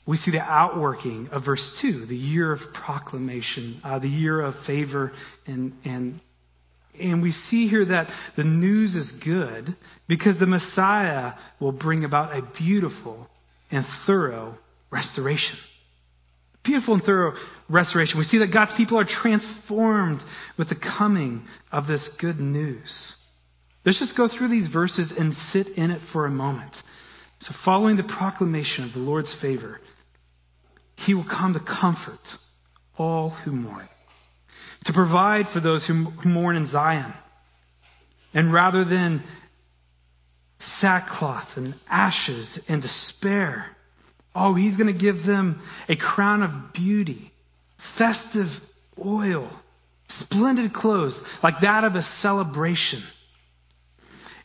we 0.06 0.16
see 0.16 0.32
the 0.32 0.40
outworking 0.40 1.28
of 1.30 1.44
verse 1.44 1.78
2, 1.80 2.06
the 2.06 2.16
year 2.16 2.52
of 2.52 2.60
proclamation, 2.74 3.80
uh, 3.84 3.98
the 3.98 4.08
year 4.08 4.40
of 4.40 4.54
favor. 4.66 5.12
And, 5.46 5.72
and, 5.84 6.20
and 7.00 7.22
we 7.22 7.30
see 7.30 7.68
here 7.68 7.84
that 7.84 8.10
the 8.36 8.44
news 8.44 8.94
is 8.94 9.12
good 9.24 9.76
because 10.08 10.38
the 10.38 10.46
Messiah 10.46 11.34
will 11.60 11.72
bring 11.72 12.04
about 12.04 12.36
a 12.36 12.42
beautiful 12.58 13.28
and 13.70 13.84
thorough 14.06 14.58
restoration 14.90 15.56
beautiful 16.64 16.94
and 16.94 17.02
thorough 17.02 17.34
restoration. 17.68 18.18
We 18.18 18.24
see 18.24 18.38
that 18.38 18.52
God's 18.52 18.72
people 18.76 18.98
are 18.98 19.06
transformed 19.06 20.20
with 20.58 20.68
the 20.68 20.76
coming 20.76 21.44
of 21.70 21.86
this 21.86 22.08
good 22.20 22.40
news. 22.40 23.14
Let's 23.84 23.98
just 23.98 24.16
go 24.16 24.28
through 24.28 24.48
these 24.48 24.72
verses 24.72 25.12
and 25.16 25.34
sit 25.34 25.68
in 25.76 25.90
it 25.90 26.00
for 26.12 26.26
a 26.26 26.30
moment. 26.30 26.74
So, 27.40 27.52
following 27.64 27.96
the 27.96 28.04
proclamation 28.18 28.84
of 28.84 28.92
the 28.92 29.00
Lord's 29.00 29.34
favor, 29.42 29.78
He 30.96 31.14
will 31.14 31.24
come 31.24 31.52
to 31.52 31.60
comfort 31.60 32.20
all 32.96 33.30
who 33.30 33.50
mourn, 33.52 33.88
to 34.84 34.92
provide 34.92 35.46
for 35.52 35.60
those 35.60 35.86
who 35.86 36.10
mourn 36.24 36.56
in 36.56 36.66
Zion. 36.66 37.12
And 38.32 38.52
rather 38.52 38.84
than 38.84 39.22
sackcloth 40.80 41.48
and 41.56 41.74
ashes 41.88 42.60
and 42.68 42.80
despair, 42.80 43.66
Oh, 44.34 44.54
he's 44.54 44.76
going 44.76 44.92
to 44.92 44.98
give 44.98 45.24
them 45.24 45.62
a 45.88 45.96
crown 45.96 46.42
of 46.42 46.72
beauty, 46.72 47.32
festive 47.96 48.48
oil, 49.04 49.50
splendid 50.08 50.72
clothes, 50.72 51.18
like 51.42 51.54
that 51.62 51.84
of 51.84 51.94
a 51.94 52.02
celebration. 52.20 53.04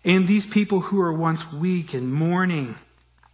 And 0.04 0.28
these 0.28 0.46
people 0.54 0.82
who 0.82 1.02
are 1.02 1.14
once 1.14 1.44
weak 1.60 1.94
and 1.94 2.14
mourning, 2.14 2.76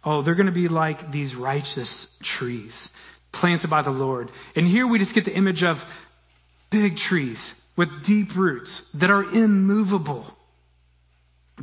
oh, 0.02 0.22
they're 0.22 0.34
going 0.34 0.46
to 0.46 0.52
be 0.52 0.68
like 0.68 1.12
these 1.12 1.34
righteous 1.34 2.06
trees 2.38 2.88
planted 3.32 3.68
by 3.68 3.82
the 3.82 3.90
Lord. 3.90 4.30
And 4.54 4.66
here 4.66 4.86
we 4.86 4.98
just 4.98 5.14
get 5.14 5.26
the 5.26 5.36
image 5.36 5.62
of 5.62 5.76
big 6.70 6.96
trees 6.96 7.52
with 7.76 7.88
deep 8.06 8.28
roots 8.36 8.82
that 8.98 9.10
are 9.10 9.22
immovable. 9.22 10.26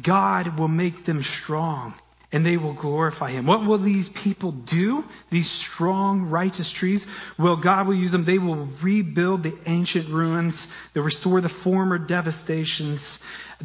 God 0.06 0.58
will 0.58 0.68
make 0.68 1.06
them 1.06 1.24
strong 1.44 1.96
and 2.34 2.44
they 2.44 2.58
will 2.58 2.74
glorify 2.74 3.32
him. 3.32 3.46
What 3.46 3.66
will 3.66 3.82
these 3.82 4.10
people 4.24 4.52
do? 4.52 5.04
These 5.32 5.50
strong, 5.74 6.24
righteous 6.24 6.74
trees? 6.78 7.06
Well, 7.38 7.62
God 7.64 7.88
will 7.88 7.96
use 7.96 8.12
them. 8.12 8.26
They 8.26 8.40
will 8.40 8.68
rebuild 8.84 9.44
the 9.44 9.56
ancient 9.68 10.12
ruins. 10.12 10.56
They'll 10.94 11.04
restore 11.04 11.42
the 11.42 11.54
former 11.64 12.00
devastations. 12.00 13.00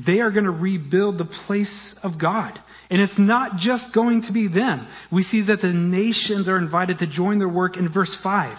They 0.06 0.20
are 0.20 0.30
going 0.30 0.44
to 0.44 0.50
rebuild 0.50 1.16
the 1.16 1.28
place 1.46 1.94
of 2.02 2.20
God. 2.20 2.58
And 2.90 3.00
it's 3.00 3.18
not 3.18 3.56
just 3.56 3.94
going 3.94 4.22
to 4.26 4.32
be 4.34 4.48
them. 4.48 4.86
We 5.10 5.22
see 5.22 5.46
that 5.46 5.60
the 5.62 5.72
nations 5.72 6.46
are 6.46 6.58
invited 6.58 6.98
to 6.98 7.06
join 7.06 7.38
their 7.38 7.48
work 7.48 7.78
in 7.78 7.90
verse 7.92 8.16
5. 8.22 8.56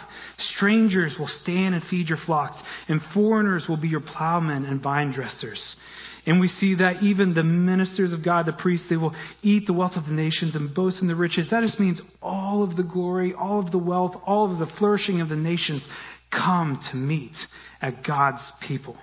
Strangers 0.55 1.15
will 1.19 1.27
stand 1.27 1.75
and 1.75 1.83
feed 1.83 2.09
your 2.09 2.17
flocks, 2.25 2.57
and 2.87 2.99
foreigners 3.13 3.65
will 3.69 3.77
be 3.77 3.87
your 3.87 4.01
plowmen 4.01 4.65
and 4.65 4.81
vine 4.81 5.11
dressers. 5.11 5.75
And 6.25 6.39
we 6.39 6.47
see 6.47 6.75
that 6.75 7.01
even 7.01 7.33
the 7.33 7.43
ministers 7.43 8.13
of 8.13 8.23
God, 8.23 8.45
the 8.45 8.53
priests, 8.53 8.88
they 8.89 8.97
will 8.97 9.15
eat 9.41 9.65
the 9.67 9.73
wealth 9.73 9.93
of 9.95 10.05
the 10.05 10.11
nations 10.11 10.55
and 10.55 10.73
boast 10.73 11.01
in 11.01 11.07
the 11.07 11.15
riches. 11.15 11.47
That 11.49 11.61
just 11.61 11.79
means 11.79 12.01
all 12.21 12.63
of 12.63 12.75
the 12.75 12.83
glory, 12.83 13.33
all 13.33 13.59
of 13.59 13.71
the 13.71 13.77
wealth, 13.77 14.15
all 14.25 14.51
of 14.51 14.59
the 14.59 14.71
flourishing 14.77 15.21
of 15.21 15.29
the 15.29 15.35
nations 15.35 15.88
come 16.31 16.79
to 16.91 16.97
meet 16.97 17.35
at 17.81 18.03
God's 18.05 18.51
people. 18.67 18.97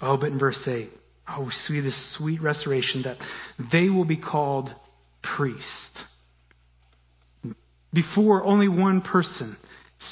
Oh, 0.00 0.16
but 0.16 0.30
in 0.30 0.38
verse 0.38 0.60
8, 0.66 0.90
oh, 1.28 1.50
we 1.68 1.80
this 1.80 2.16
sweet 2.18 2.40
restoration 2.40 3.02
that 3.02 3.18
they 3.72 3.88
will 3.88 4.06
be 4.06 4.16
called 4.16 4.70
priests. 5.36 6.04
Before, 7.92 8.44
only 8.44 8.68
one 8.68 9.02
person, 9.02 9.56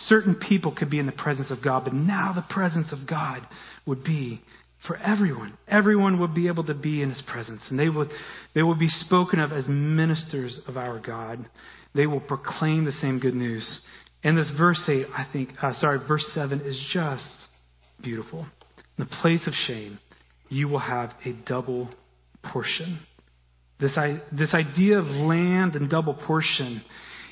certain 0.06 0.34
people 0.34 0.74
could 0.74 0.90
be 0.90 0.98
in 0.98 1.06
the 1.06 1.12
presence 1.12 1.50
of 1.50 1.62
God, 1.62 1.84
but 1.84 1.94
now 1.94 2.32
the 2.34 2.44
presence 2.52 2.92
of 2.92 3.08
God 3.08 3.40
would 3.86 4.04
be 4.04 4.42
for 4.86 4.96
everyone. 4.96 5.56
Everyone 5.66 6.20
would 6.20 6.34
be 6.34 6.48
able 6.48 6.64
to 6.64 6.74
be 6.74 7.02
in 7.02 7.10
his 7.10 7.22
presence, 7.30 7.62
and 7.70 7.78
they 7.78 7.88
would, 7.88 8.08
they 8.54 8.62
would 8.62 8.78
be 8.78 8.88
spoken 8.88 9.40
of 9.40 9.52
as 9.52 9.66
ministers 9.68 10.60
of 10.66 10.76
our 10.76 11.00
God. 11.00 11.48
They 11.94 12.06
will 12.06 12.20
proclaim 12.20 12.84
the 12.84 12.92
same 12.92 13.18
good 13.18 13.34
news. 13.34 13.80
And 14.22 14.36
this 14.36 14.50
verse 14.56 14.82
8, 14.88 15.06
I 15.12 15.26
think, 15.32 15.50
uh, 15.62 15.72
sorry, 15.74 15.98
verse 16.06 16.24
7 16.34 16.60
is 16.60 16.78
just 16.92 17.26
beautiful. 18.02 18.46
In 18.98 19.04
the 19.04 19.16
place 19.20 19.46
of 19.46 19.52
shame, 19.52 19.98
you 20.48 20.68
will 20.68 20.78
have 20.78 21.10
a 21.24 21.32
double 21.46 21.88
portion. 22.42 23.00
This, 23.80 23.96
I, 23.96 24.20
this 24.32 24.54
idea 24.54 24.98
of 24.98 25.06
land 25.06 25.76
and 25.76 25.88
double 25.88 26.14
portion 26.14 26.82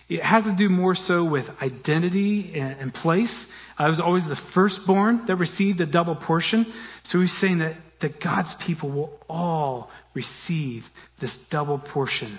it 0.09 0.23
has 0.23 0.45
to 0.45 0.55
do 0.57 0.69
more 0.69 0.95
so 0.95 1.25
with 1.25 1.47
identity 1.61 2.53
and 2.55 2.95
place. 2.95 3.47
I 3.77 3.89
was 3.89 4.01
always 4.01 4.25
the 4.25 4.41
firstborn 4.55 5.25
that 5.27 5.37
received 5.37 5.81
a 5.81 5.87
double 5.87 6.15
portion. 6.15 6.73
So 7.05 7.21
he's 7.21 7.37
saying 7.41 7.59
that, 7.59 7.75
that 8.03 8.23
God's 8.23 8.55
people 8.65 8.93
will 8.93 9.19
all 9.29 9.91
receive 10.15 10.85
this 11.21 11.37
double 11.51 11.79
portion. 11.79 12.39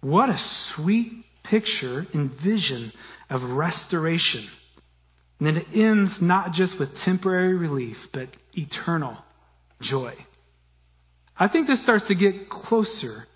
What 0.00 0.30
a 0.30 0.38
sweet 0.74 1.24
picture 1.44 2.06
and 2.14 2.30
vision 2.42 2.92
of 3.28 3.42
restoration. 3.42 4.48
And 5.38 5.46
then 5.46 5.56
it 5.58 5.66
ends 5.74 6.16
not 6.20 6.52
just 6.52 6.78
with 6.80 6.88
temporary 7.04 7.54
relief, 7.54 7.96
but 8.14 8.28
eternal 8.54 9.16
joy. 9.82 10.14
I 11.38 11.48
think 11.48 11.66
this 11.66 11.82
starts 11.82 12.08
to 12.08 12.14
get 12.14 12.48
closer 12.48 13.27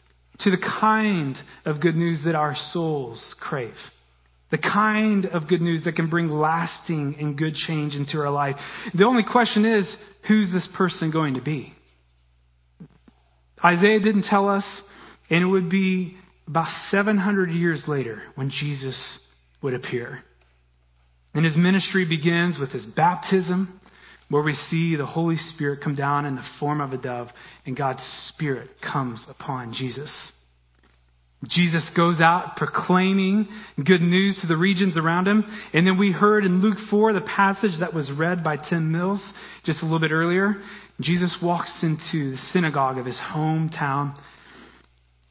to 0.43 0.51
the 0.51 0.59
kind 0.81 1.37
of 1.65 1.81
good 1.81 1.97
news 1.97 2.23
that 2.25 2.35
our 2.35 2.55
souls 2.73 3.35
crave. 3.41 3.75
The 4.51 4.59
kind 4.59 5.27
of 5.27 5.49
good 5.49 5.63
news 5.63 5.85
that 5.85 5.97
can 5.97 6.11
bring 6.11 6.29
lasting 6.29 7.17
and 7.19 7.39
good 7.39 7.55
change 7.55 7.95
into 7.95 8.19
our 8.19 8.31
life. 8.31 8.57
The 8.95 9.05
only 9.05 9.23
question 9.25 9.65
is, 9.65 9.97
who's 10.29 10.53
this 10.53 10.69
person 10.77 11.11
going 11.11 11.35
to 11.35 11.43
be? 11.43 11.73
Isaiah 13.65 14.01
didn't 14.01 14.25
tell 14.25 14.49
us, 14.49 14.83
and 15.31 15.43
it 15.43 15.47
would 15.47 15.71
be 15.71 16.17
about 16.47 16.67
700 16.91 17.51
years 17.51 17.85
later 17.87 18.23
when 18.35 18.51
Jesus 18.51 19.21
would 19.63 19.75
appear. 19.75 20.23
And 21.35 21.45
his 21.45 21.57
ministry 21.57 22.07
begins 22.07 22.59
with 22.59 22.71
his 22.71 22.85
baptism, 22.85 23.81
where 24.33 24.43
we 24.43 24.55
see 24.55 24.97
the 24.97 25.05
Holy 25.05 25.37
Spirit 25.37 25.81
come 25.85 25.95
down 25.95 26.25
in 26.25 26.37
the 26.37 26.45
form 26.59 26.81
of 26.81 26.95
a 26.95 26.97
dove, 26.97 27.29
and 27.67 27.77
God's 27.77 28.03
Spirit 28.29 28.71
comes 28.81 29.27
upon 29.29 29.75
Jesus. 29.75 30.33
Jesus 31.47 31.91
goes 31.95 32.19
out 32.19 32.57
proclaiming 32.57 33.47
good 33.85 34.01
news 34.01 34.39
to 34.41 34.47
the 34.47 34.57
regions 34.57 34.97
around 34.97 35.29
him. 35.29 35.45
And 35.75 35.87
then 35.87 35.99
we 35.99 36.13
heard 36.13 36.47
in 36.47 36.63
Luke 36.63 36.79
4, 36.89 37.13
the 37.13 37.21
passage 37.21 37.81
that 37.81 37.93
was 37.93 38.11
read 38.11 38.43
by 38.43 38.57
Tim 38.57 38.91
Mills 38.91 39.33
just 39.65 39.83
a 39.83 39.85
little 39.85 40.01
bit 40.01 40.13
earlier. 40.13 40.55
Jesus 41.01 41.37
walks 41.43 41.81
into 41.83 42.31
the 42.31 42.39
synagogue 42.53 42.97
of 42.97 43.05
his 43.05 43.21
hometown. 43.21 44.17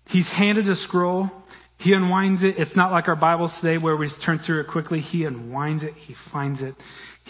He's 0.09 0.29
handed 0.29 0.69
a 0.69 0.75
scroll. 0.75 1.27
He 1.79 1.93
unwinds 1.93 2.43
it. 2.43 2.55
It's 2.59 2.75
not 2.75 2.91
like 2.91 3.07
our 3.07 3.15
Bibles 3.15 3.51
today 3.59 3.81
where 3.81 3.97
we 3.97 4.07
just 4.07 4.23
turn 4.23 4.41
through 4.45 4.59
it 4.59 4.67
quickly. 4.67 4.99
He 4.99 5.25
unwinds 5.25 5.81
it. 5.81 5.93
He 5.93 6.13
finds 6.31 6.61
it. 6.61 6.75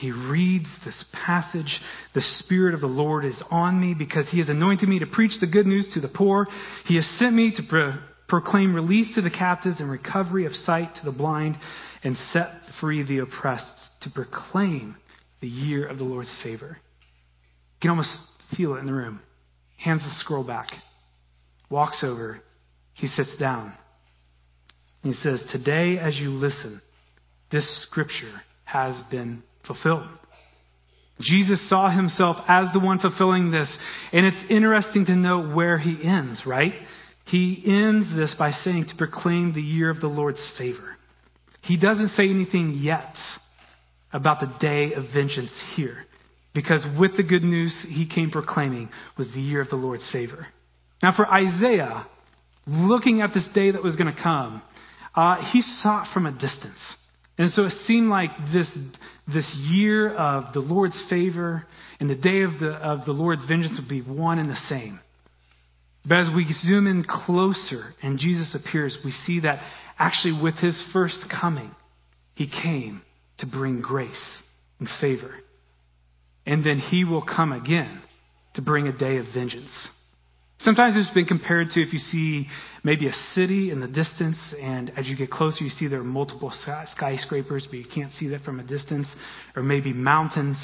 He 0.02 0.12
reads 0.12 0.66
this 0.84 1.06
passage. 1.14 1.80
The 2.16 2.22
Spirit 2.40 2.74
of 2.74 2.82
the 2.82 2.88
Lord 2.88 3.24
is 3.24 3.40
on 3.52 3.80
me 3.80 3.94
because 3.94 4.28
He 4.32 4.40
has 4.40 4.50
anointed 4.50 4.90
me 4.90 4.98
to 4.98 5.06
preach 5.06 5.34
the 5.40 5.46
good 5.46 5.68
news 5.68 5.88
to 5.94 6.02
the 6.02 6.08
poor. 6.08 6.48
He 6.86 6.96
has 6.96 7.06
sent 7.20 7.36
me 7.36 7.54
to 7.56 7.62
pro- 7.70 8.00
proclaim 8.28 8.74
release 8.74 9.14
to 9.14 9.22
the 9.22 9.30
captives 9.30 9.80
and 9.80 9.92
recovery 9.92 10.46
of 10.46 10.54
sight 10.54 10.96
to 10.96 11.06
the 11.06 11.16
blind 11.16 11.56
and 12.04 12.18
set 12.32 12.48
free 12.80 13.04
the 13.04 13.20
oppressed, 13.20 13.76
to 14.02 14.10
proclaim 14.10 14.96
the 15.40 15.48
year 15.48 15.86
of 15.86 16.00
the 16.00 16.04
Lord's 16.04 16.36
favor. 16.42 16.80
You 16.80 17.80
can 17.82 17.92
almost 17.92 18.10
feel 18.58 18.76
it 18.78 18.80
in 18.80 18.88
the 18.88 18.94
room. 18.94 19.20
Hands 19.78 20.02
the 20.02 20.10
scroll 20.18 20.44
back, 20.44 20.70
walks 21.70 22.04
over, 22.04 22.42
he 22.96 23.06
sits 23.06 23.38
down. 23.38 23.74
He 25.04 25.14
says, 25.14 25.44
Today, 25.52 26.00
as 26.00 26.18
you 26.18 26.32
listen, 26.32 26.82
this 27.52 27.84
scripture 27.84 28.42
has 28.64 29.00
been 29.12 29.44
fulfilled. 29.66 30.08
Jesus 31.20 31.68
saw 31.70 31.90
himself 31.90 32.38
as 32.48 32.68
the 32.74 32.80
one 32.80 33.00
fulfilling 33.00 33.52
this. 33.52 33.76
And 34.12 34.26
it's 34.26 34.44
interesting 34.50 35.06
to 35.06 35.16
note 35.16 35.56
where 35.56 35.78
he 35.78 36.00
ends, 36.04 36.44
right? 36.46 36.74
He 37.26 37.64
ends 37.66 38.14
this 38.16 38.36
by 38.38 38.52
saying 38.52 38.88
to 38.88 38.96
proclaim 38.96 39.54
the 39.54 39.62
year 39.62 39.90
of 39.90 40.02
the 40.02 40.08
Lord's 40.08 40.46
favor. 40.58 40.98
He 41.62 41.78
doesn't 41.78 42.10
say 42.10 42.30
anything 42.30 42.74
yet 42.78 43.16
about 44.12 44.40
the 44.40 44.54
day 44.60 44.94
of 44.94 45.06
vengeance 45.14 45.54
here. 45.76 45.98
Because 46.54 46.86
with 47.00 47.16
the 47.16 47.24
good 47.24 47.44
news 47.44 47.86
he 47.88 48.08
came 48.08 48.32
proclaiming 48.32 48.90
was 49.18 49.32
the 49.34 49.40
year 49.40 49.62
of 49.62 49.70
the 49.70 49.76
Lord's 49.78 50.10
favor. 50.12 50.48
Now 51.02 51.16
for 51.16 51.26
Isaiah, 51.26 52.08
looking 52.68 53.22
at 53.22 53.34
this 53.34 53.48
day 53.54 53.72
that 53.72 53.84
was 53.84 53.96
going 53.96 54.14
to 54.14 54.22
come, 54.22 54.62
uh, 55.16 55.38
he 55.52 55.62
saw 55.62 56.04
it 56.04 56.08
from 56.14 56.26
a 56.26 56.32
distance. 56.32 56.80
And 57.42 57.50
so 57.50 57.64
it 57.64 57.74
seemed 57.88 58.08
like 58.08 58.30
this, 58.54 58.70
this 59.34 59.52
year 59.72 60.14
of 60.14 60.54
the 60.54 60.60
Lord's 60.60 61.04
favor 61.10 61.66
and 62.00 62.08
the 62.08 62.14
day 62.14 62.44
of 62.44 62.60
the, 62.60 62.70
of 62.70 63.04
the 63.06 63.14
Lord's 63.14 63.44
vengeance 63.46 63.80
would 63.80 63.90
be 63.90 64.02
one 64.02 64.38
and 64.38 64.48
the 64.48 64.62
same. 64.70 65.00
But 66.08 66.20
as 66.20 66.30
we 66.36 66.46
zoom 66.68 66.86
in 66.86 67.04
closer 67.04 67.96
and 68.04 68.20
Jesus 68.20 68.54
appears, 68.54 68.96
we 69.04 69.10
see 69.10 69.40
that 69.40 69.60
actually 69.98 70.40
with 70.40 70.54
his 70.58 70.86
first 70.94 71.18
coming, 71.32 71.72
he 72.36 72.48
came 72.48 73.02
to 73.40 73.48
bring 73.48 73.82
grace 73.82 74.44
and 74.78 74.88
favor. 75.02 75.34
And 76.46 76.64
then 76.64 76.78
he 76.78 77.06
will 77.06 77.26
come 77.26 77.54
again 77.54 78.04
to 78.54 78.62
bring 78.62 78.88
a 78.88 78.96
day 78.96 79.18
of 79.18 79.26
vengeance. 79.34 79.72
Sometimes 80.64 80.96
it's 80.96 81.14
been 81.16 81.26
compared 81.26 81.70
to 81.72 81.82
if 81.82 81.92
you 81.92 81.98
see 81.98 82.48
maybe 82.84 83.08
a 83.08 83.14
city 83.34 83.72
in 83.72 83.80
the 83.80 83.88
distance, 83.88 84.38
and 84.62 84.92
as 84.96 85.08
you 85.08 85.18
get 85.18 85.32
closer, 85.32 85.64
you 85.64 85.72
see 85.72 85.88
there 85.88 86.02
are 86.02 86.04
multiple 86.04 86.52
skyscrapers, 86.52 87.68
but 87.68 87.80
you 87.80 87.86
can't 87.94 88.14
see 88.14 88.28
that 88.28 88.42
from 88.44 88.60
a 88.60 88.64
distance, 88.64 89.08
or 89.56 89.64
maybe 89.64 89.92
mountains. 89.92 90.58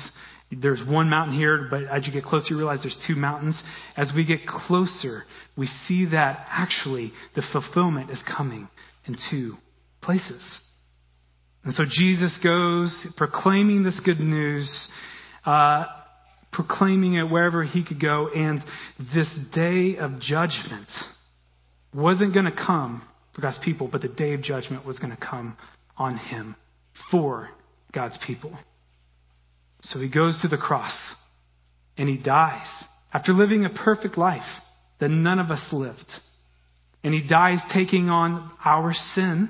There's 0.52 0.84
one 0.88 1.10
mountain 1.10 1.36
here, 1.36 1.68
but 1.72 1.86
as 1.86 2.06
you 2.06 2.14
get 2.14 2.24
closer, 2.24 2.46
you 2.52 2.58
realize 2.58 2.82
there's 2.84 2.98
two 3.08 3.16
mountains. 3.16 3.60
As 3.96 4.12
we 4.16 4.24
get 4.24 4.46
closer, 4.46 5.24
we 5.58 5.66
see 5.88 6.06
that 6.12 6.46
actually 6.48 7.12
the 7.36 7.44
fulfillment 7.52 8.12
is 8.12 8.24
coming 8.38 8.68
in 9.06 9.18
two 9.32 9.56
places. 10.02 10.62
And 11.64 11.74
so 11.74 11.84
Jesus 11.90 12.40
goes 12.44 13.08
proclaiming 13.18 13.84
this 13.84 14.00
good 14.06 14.20
news. 14.20 14.88
Uh, 15.44 15.86
proclaiming 16.52 17.16
it 17.16 17.24
wherever 17.24 17.64
he 17.64 17.84
could 17.84 18.02
go. 18.02 18.30
And 18.30 18.64
this 19.14 19.30
day 19.54 19.98
of 19.98 20.20
judgment 20.20 20.90
wasn't 21.94 22.34
going 22.34 22.46
to 22.46 22.52
come 22.52 23.08
for 23.34 23.42
God's 23.42 23.60
people, 23.64 23.88
but 23.92 24.02
the 24.02 24.08
day 24.08 24.34
of 24.34 24.42
judgment 24.42 24.86
was 24.86 25.00
going 25.00 25.16
to 25.16 25.22
come 25.22 25.58
on 25.98 26.18
him 26.18 26.56
for 27.12 27.50
God's 27.94 28.18
people. 28.26 28.58
So 29.84 30.00
he 30.00 30.10
goes 30.10 30.40
to 30.42 30.48
the 30.48 30.58
cross 30.58 31.16
and 31.98 32.10
he 32.10 32.18
dies 32.18 32.68
after 33.14 33.32
living 33.34 33.66
a 33.66 33.70
perfect 33.70 34.18
life 34.18 34.42
that 35.00 35.10
none 35.10 35.40
of 35.40 35.52
us 35.52 35.68
lived. 35.72 36.06
And 37.04 37.14
he 37.14 37.28
dies 37.28 37.60
taking 37.74 38.10
on 38.10 38.52
our 38.66 38.94
sin. 39.14 39.50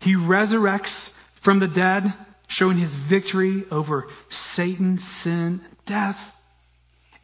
He 0.00 0.14
resurrects 0.14 1.08
from 1.44 1.60
the 1.60 1.68
dead, 1.68 2.04
showing 2.48 2.78
his 2.78 2.94
victory 3.10 3.64
over 3.70 4.06
Satan, 4.54 4.98
sin, 5.22 5.60
death. 5.86 6.16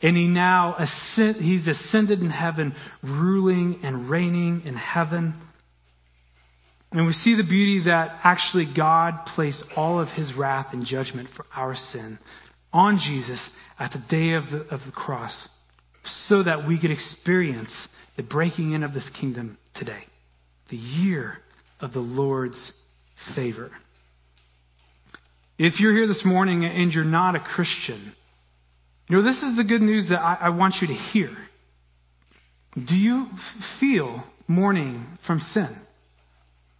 And 0.03 0.17
he 0.17 0.27
now 0.27 0.77
ascend, 0.79 1.37
he's 1.37 1.69
ascended 1.69 2.21
in 2.21 2.31
heaven, 2.31 2.75
ruling 3.03 3.81
and 3.83 4.09
reigning 4.09 4.63
in 4.65 4.75
heaven. 4.75 5.35
And 6.93 7.07
we 7.07 7.13
see 7.13 7.37
the 7.37 7.49
beauty 7.49 7.85
that 7.85 8.19
actually 8.25 8.67
God 8.75 9.27
placed 9.35 9.63
all 9.77 10.01
of 10.01 10.09
his 10.09 10.33
wrath 10.37 10.69
and 10.73 10.87
judgment 10.87 11.29
for 11.37 11.45
our 11.55 11.75
sin 11.75 12.19
on 12.73 12.99
Jesus 12.99 13.47
at 13.79 13.93
the 13.93 14.03
day 14.09 14.35
of 14.35 14.45
the, 14.51 14.75
of 14.75 14.81
the 14.87 14.93
cross 14.93 15.49
so 16.05 16.43
that 16.43 16.67
we 16.67 16.81
could 16.81 16.91
experience 16.91 17.89
the 18.17 18.23
breaking 18.23 18.73
in 18.73 18.83
of 18.83 18.95
this 18.95 19.09
kingdom 19.21 19.59
today, 19.75 20.05
the 20.71 20.77
year 20.77 21.35
of 21.81 21.93
the 21.93 22.01
Lord's 22.01 22.73
favor. 23.35 23.71
If 25.59 25.79
you're 25.79 25.93
here 25.93 26.07
this 26.07 26.23
morning 26.25 26.65
and 26.65 26.93
you're 26.93 27.05
not 27.05 27.37
a 27.37 27.41
Christian, 27.41 28.15
you 29.11 29.17
know, 29.17 29.25
this 29.25 29.43
is 29.43 29.57
the 29.57 29.65
good 29.65 29.83
news 29.83 30.09
that 30.11 30.21
I, 30.21 30.35
I 30.43 30.49
want 30.51 30.77
you 30.81 30.87
to 30.87 30.95
hear. 30.95 31.37
Do 32.75 32.95
you 32.95 33.27
feel 33.81 34.23
mourning 34.47 35.19
from 35.27 35.41
sin? 35.41 35.77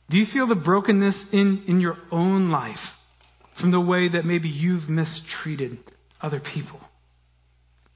Do 0.09 0.17
you 0.17 0.27
feel 0.33 0.47
the 0.47 0.55
brokenness 0.55 1.27
in, 1.33 1.65
in 1.67 1.81
your 1.81 1.97
own 2.13 2.51
life 2.51 2.79
from 3.61 3.73
the 3.73 3.81
way 3.81 4.09
that 4.09 4.25
maybe 4.25 4.49
you've 4.49 4.89
mistreated 4.89 5.79
other 6.21 6.41
people? 6.41 6.81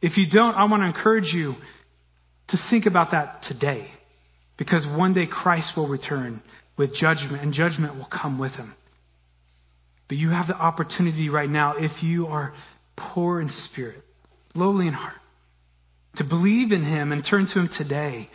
If 0.03 0.17
you 0.17 0.27
don't, 0.29 0.55
I 0.55 0.65
want 0.65 0.83
to 0.83 0.87
encourage 0.87 1.33
you 1.33 1.55
to 2.49 2.59
think 2.71 2.87
about 2.87 3.13
that 3.13 3.43
today. 3.49 3.87
Because 4.57 4.85
one 4.85 5.15
day 5.15 5.27
Christ 5.31 5.73
will 5.77 5.89
return 5.89 6.43
with 6.77 6.93
judgment, 6.95 7.41
and 7.41 7.53
judgment 7.53 7.95
will 7.95 8.09
come 8.11 8.39
with 8.41 8.53
him. 8.53 8.75
But 10.09 10.19
you 10.19 10.31
have 10.31 10.49
the 10.49 10.57
opportunity 10.57 11.29
right 11.29 11.49
now, 11.49 11.75
if 11.79 12.03
you 12.03 12.27
are 12.27 12.53
poor 12.97 13.41
in 13.41 13.49
spirit, 13.71 14.03
lowly 14.55 14.87
in 14.89 14.95
heart, 14.95 15.15
to 16.17 16.25
believe 16.25 16.73
in 16.73 16.85
Him 16.85 17.13
and 17.13 17.25
turn 17.29 17.47
to 17.47 17.61
Him 17.61 17.69
today. 17.77 18.29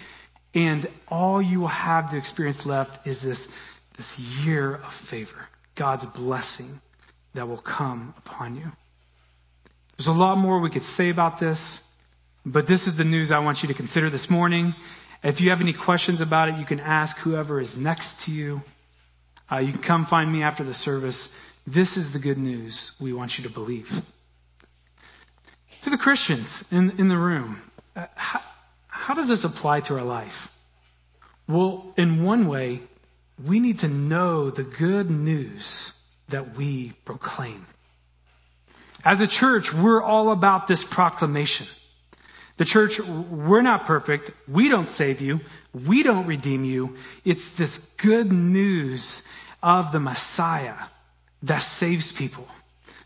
And 0.53 0.88
all 1.08 1.41
you 1.41 1.62
will 1.62 1.67
have 1.67 2.12
to 2.12 2.17
experience 2.17 2.63
left 2.65 3.08
is 3.08 3.21
this, 3.23 3.39
this 3.97 4.21
year 4.43 4.75
of 4.75 4.91
favor, 5.10 5.47
God's 5.77 6.05
blessing 6.15 6.82
that 7.36 7.47
will 7.47 7.62
come 7.62 8.13
upon 8.17 8.55
you. 8.55 8.65
There's 9.97 10.08
a 10.08 10.12
lot 10.12 10.38
more 10.38 10.60
we 10.62 10.71
could 10.71 10.84
say 10.95 11.10
about 11.10 11.39
this, 11.39 11.79
but 12.45 12.67
this 12.67 12.88
is 12.88 12.97
the 12.97 13.03
news 13.03 13.32
I 13.34 13.39
want 13.39 13.60
you 13.62 13.67
to 13.67 13.73
consider 13.75 14.10
this 14.10 14.27
morning. 14.29 14.73
If 15.23 15.41
you 15.41 15.49
have 15.49 15.60
any 15.60 15.73
questions 15.73 16.21
about 16.21 16.49
it, 16.49 16.58
you 16.58 16.65
can 16.65 16.79
ask 16.79 17.15
whoever 17.23 17.60
is 17.60 17.75
next 17.77 18.10
to 18.25 18.32
you. 18.32 18.62
Uh, 19.51 19.58
you 19.58 19.73
can 19.73 19.82
come 19.82 20.08
find 20.10 20.32
me 20.32 20.41
after 20.41 20.63
the 20.63 20.73
service. 20.73 21.27
This 21.67 21.97
is 21.97 22.13
the 22.13 22.19
good 22.19 22.38
news 22.38 22.95
we 23.01 23.13
want 23.13 23.34
you 23.38 23.47
to 23.47 23.53
believe. 23.53 23.86
To 25.83 25.89
the 25.89 25.97
Christians 25.97 26.47
in, 26.71 26.91
in 26.99 27.07
the 27.07 27.17
room, 27.17 27.61
uh, 27.95 28.05
how, 28.15 28.41
how 28.87 29.13
does 29.13 29.27
this 29.27 29.45
apply 29.45 29.81
to 29.87 29.93
our 29.93 30.03
life? 30.03 30.33
Well, 31.47 31.93
in 31.97 32.23
one 32.23 32.47
way, 32.47 32.81
we 33.47 33.59
need 33.59 33.79
to 33.79 33.87
know 33.87 34.51
the 34.51 34.69
good 34.77 35.09
news 35.09 35.93
that 36.31 36.57
we 36.57 36.95
proclaim. 37.05 37.65
As 39.05 39.21
a 39.21 39.27
church, 39.27 39.63
we're 39.81 40.03
all 40.03 40.31
about 40.31 40.67
this 40.67 40.85
proclamation. 40.91 41.65
The 42.57 42.65
church, 42.65 42.91
we're 43.31 43.61
not 43.61 43.85
perfect. 43.85 44.31
We 44.53 44.67
don't 44.67 44.89
save 44.97 45.21
you. 45.21 45.39
We 45.87 46.03
don't 46.03 46.27
redeem 46.27 46.65
you. 46.65 46.97
It's 47.23 47.53
this 47.57 47.79
good 48.03 48.27
news 48.27 49.21
of 49.63 49.93
the 49.93 49.99
Messiah 50.01 50.75
that 51.43 51.61
saves 51.79 52.13
people. 52.17 52.47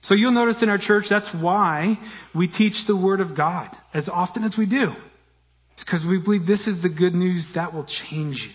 So 0.04 0.16
you'll 0.16 0.32
notice 0.32 0.62
in 0.62 0.70
our 0.70 0.78
church, 0.78 1.06
that's 1.10 1.30
why 1.42 1.98
we 2.36 2.48
teach 2.48 2.74
the 2.88 2.98
Word 2.98 3.22
of 3.22 3.36
God 3.36 3.70
as 3.94 4.10
often 4.10 4.44
as 4.44 4.56
we 4.58 4.66
do. 4.66 4.92
It's 5.76 5.84
because 5.84 6.06
we 6.08 6.20
believe 6.20 6.46
this 6.46 6.68
is 6.68 6.82
the 6.82 6.90
good 6.90 7.14
news 7.14 7.48
that 7.56 7.74
will 7.74 7.86
change 8.10 8.36
you. 8.36 8.54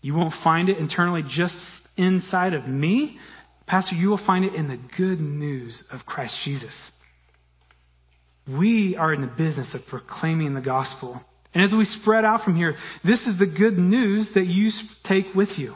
You 0.00 0.14
won't 0.14 0.34
find 0.42 0.68
it 0.68 0.78
internally 0.78 1.22
just 1.28 1.54
inside 1.96 2.54
of 2.54 2.66
me. 2.66 3.18
Pastor, 3.66 3.94
you 3.94 4.08
will 4.08 4.24
find 4.26 4.44
it 4.44 4.54
in 4.54 4.68
the 4.68 4.78
good 4.96 5.20
news 5.20 5.82
of 5.90 6.00
Christ 6.06 6.36
Jesus. 6.44 6.74
We 8.46 8.96
are 8.98 9.12
in 9.12 9.20
the 9.20 9.26
business 9.26 9.74
of 9.74 9.82
proclaiming 9.88 10.54
the 10.54 10.60
gospel. 10.60 11.20
And 11.54 11.62
as 11.62 11.72
we 11.76 11.84
spread 11.84 12.24
out 12.24 12.42
from 12.42 12.56
here, 12.56 12.74
this 13.04 13.20
is 13.26 13.38
the 13.38 13.46
good 13.46 13.78
news 13.78 14.28
that 14.34 14.46
you 14.46 14.70
take 15.06 15.34
with 15.34 15.50
you. 15.56 15.74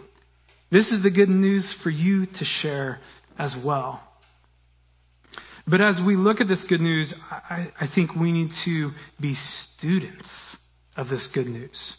This 0.70 0.90
is 0.90 1.02
the 1.02 1.10
good 1.10 1.30
news 1.30 1.74
for 1.82 1.90
you 1.90 2.26
to 2.26 2.44
share 2.60 2.98
as 3.38 3.54
well. 3.64 4.02
But 5.68 5.80
as 5.80 6.00
we 6.04 6.16
look 6.16 6.40
at 6.40 6.48
this 6.48 6.64
good 6.68 6.80
news, 6.80 7.12
I, 7.30 7.68
I, 7.78 7.86
think 7.94 8.14
we 8.14 8.32
need 8.32 8.50
to 8.64 8.90
be 9.20 9.34
students 9.34 10.56
of 10.96 11.08
this 11.08 11.28
good 11.34 11.46
news. 11.46 11.96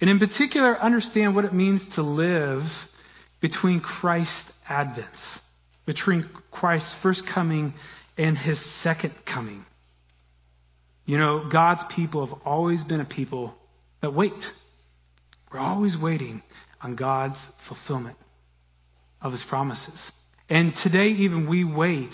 And 0.00 0.08
in 0.08 0.18
particular, 0.18 0.78
understand 0.80 1.34
what 1.34 1.44
it 1.44 1.52
means 1.52 1.82
to 1.96 2.02
live 2.02 2.62
between 3.40 3.80
Christ's 3.80 4.52
advents, 4.70 5.38
between 5.84 6.28
Christ's 6.52 6.94
first 7.02 7.22
coming 7.32 7.74
and 8.16 8.38
his 8.38 8.62
second 8.82 9.14
coming. 9.32 9.64
You 11.06 11.18
know, 11.18 11.48
God's 11.50 11.82
people 11.94 12.26
have 12.26 12.38
always 12.44 12.84
been 12.84 13.00
a 13.00 13.04
people 13.04 13.54
that 14.00 14.14
wait. 14.14 14.32
We're 15.52 15.60
always 15.60 15.96
waiting 16.00 16.42
on 16.80 16.94
God's 16.94 17.38
fulfillment 17.68 18.16
of 19.20 19.32
his 19.32 19.44
promises. 19.48 20.00
And 20.48 20.72
today, 20.82 21.08
even 21.08 21.48
we 21.48 21.64
wait 21.64 22.12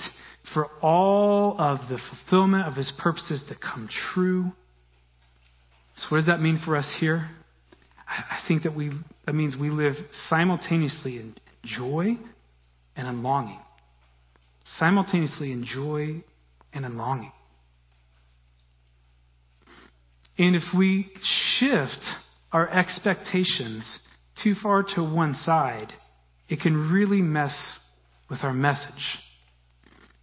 for 0.54 0.66
all 0.80 1.56
of 1.58 1.78
the 1.88 1.98
fulfillment 2.10 2.66
of 2.66 2.74
his 2.74 2.92
purposes 2.98 3.44
to 3.48 3.54
come 3.54 3.88
true. 4.14 4.52
So, 5.96 6.06
what 6.08 6.18
does 6.18 6.26
that 6.26 6.40
mean 6.40 6.60
for 6.64 6.76
us 6.76 6.96
here? 7.00 7.28
I 8.06 8.40
think 8.46 8.64
that 8.64 8.74
we 8.74 8.90
that 9.26 9.34
means 9.34 9.56
we 9.56 9.70
live 9.70 9.94
simultaneously 10.28 11.16
in 11.16 11.34
joy 11.64 12.18
and 12.96 13.08
in 13.08 13.22
longing. 13.22 13.60
Simultaneously 14.78 15.52
in 15.52 15.64
joy 15.64 16.22
and 16.72 16.84
in 16.84 16.96
longing. 16.96 17.32
And 20.38 20.56
if 20.56 20.62
we 20.76 21.10
shift 21.58 22.00
our 22.52 22.68
expectations 22.68 23.98
too 24.42 24.54
far 24.62 24.82
to 24.94 25.02
one 25.02 25.34
side, 25.34 25.92
it 26.48 26.60
can 26.60 26.90
really 26.90 27.22
mess 27.22 27.78
with 28.28 28.40
our 28.42 28.52
message. 28.52 29.18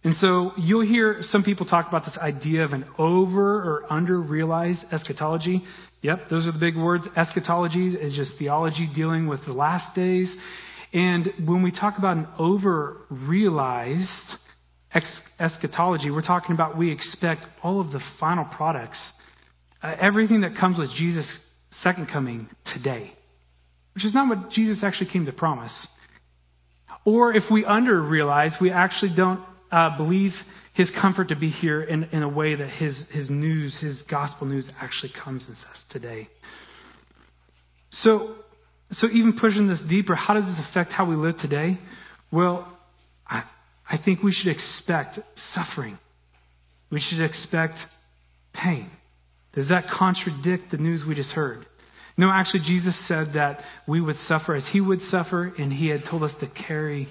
And 0.02 0.14
so 0.16 0.52
you'll 0.56 0.86
hear 0.86 1.18
some 1.20 1.42
people 1.42 1.66
talk 1.66 1.88
about 1.88 2.04
this 2.04 2.16
idea 2.18 2.64
of 2.64 2.72
an 2.72 2.86
over 2.98 3.56
or 3.56 3.92
under 3.92 4.20
realized 4.20 4.84
eschatology. 4.90 5.62
Yep, 6.02 6.28
those 6.30 6.46
are 6.46 6.52
the 6.52 6.58
big 6.58 6.76
words. 6.76 7.06
Eschatology 7.16 7.88
is 7.88 8.14
just 8.14 8.32
theology 8.38 8.88
dealing 8.94 9.26
with 9.26 9.44
the 9.44 9.52
last 9.52 9.94
days. 9.94 10.34
And 10.92 11.28
when 11.44 11.62
we 11.62 11.70
talk 11.70 11.98
about 11.98 12.16
an 12.16 12.26
over 12.38 13.02
realized 13.10 14.08
eschatology, 15.38 16.10
we're 16.10 16.22
talking 16.22 16.54
about 16.54 16.78
we 16.78 16.90
expect 16.90 17.46
all 17.62 17.80
of 17.80 17.92
the 17.92 18.00
final 18.18 18.44
products, 18.44 19.12
uh, 19.82 19.94
everything 20.00 20.40
that 20.40 20.56
comes 20.58 20.78
with 20.78 20.90
Jesus' 20.96 21.40
second 21.82 22.08
coming 22.10 22.48
today 22.74 23.12
which 23.94 24.04
is 24.04 24.14
not 24.14 24.28
what 24.28 24.50
Jesus 24.50 24.82
actually 24.82 25.10
came 25.10 25.26
to 25.26 25.32
promise. 25.32 25.88
Or 27.04 27.34
if 27.34 27.44
we 27.50 27.64
under 27.64 28.00
realize, 28.00 28.56
we 28.60 28.70
actually 28.70 29.14
don't 29.16 29.40
uh, 29.70 29.96
believe 29.96 30.32
his 30.74 30.90
comfort 31.00 31.28
to 31.28 31.36
be 31.36 31.50
here 31.50 31.82
in, 31.82 32.04
in 32.04 32.22
a 32.22 32.28
way 32.28 32.54
that 32.54 32.68
his, 32.68 33.02
his 33.12 33.28
news, 33.28 33.78
his 33.80 34.02
gospel 34.10 34.46
news 34.46 34.70
actually 34.80 35.12
comes 35.22 35.46
and 35.46 35.56
says 35.56 35.84
today. 35.90 36.28
So, 37.90 38.36
so 38.92 39.08
even 39.08 39.36
pushing 39.38 39.68
this 39.68 39.82
deeper, 39.88 40.14
how 40.14 40.34
does 40.34 40.44
this 40.44 40.60
affect 40.70 40.92
how 40.92 41.08
we 41.08 41.16
live 41.16 41.36
today? 41.38 41.78
Well, 42.32 42.66
I, 43.26 43.44
I 43.88 43.98
think 44.02 44.22
we 44.22 44.32
should 44.32 44.50
expect 44.50 45.18
suffering. 45.54 45.98
We 46.90 47.00
should 47.00 47.22
expect 47.22 47.74
pain. 48.52 48.90
Does 49.52 49.68
that 49.68 49.86
contradict 49.88 50.70
the 50.70 50.76
news 50.76 51.04
we 51.06 51.14
just 51.14 51.32
heard? 51.32 51.66
No, 52.16 52.30
actually, 52.30 52.62
Jesus 52.66 52.96
said 53.08 53.28
that 53.34 53.60
we 53.88 54.00
would 54.00 54.16
suffer 54.26 54.54
as 54.54 54.68
he 54.72 54.80
would 54.80 55.00
suffer, 55.02 55.52
and 55.58 55.72
he 55.72 55.88
had 55.88 56.02
told 56.08 56.22
us 56.22 56.32
to 56.40 56.48
carry 56.66 57.08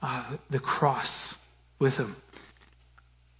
uh, 0.00 0.36
the 0.50 0.58
cross 0.58 1.34
with 1.78 1.94
him 1.94 2.16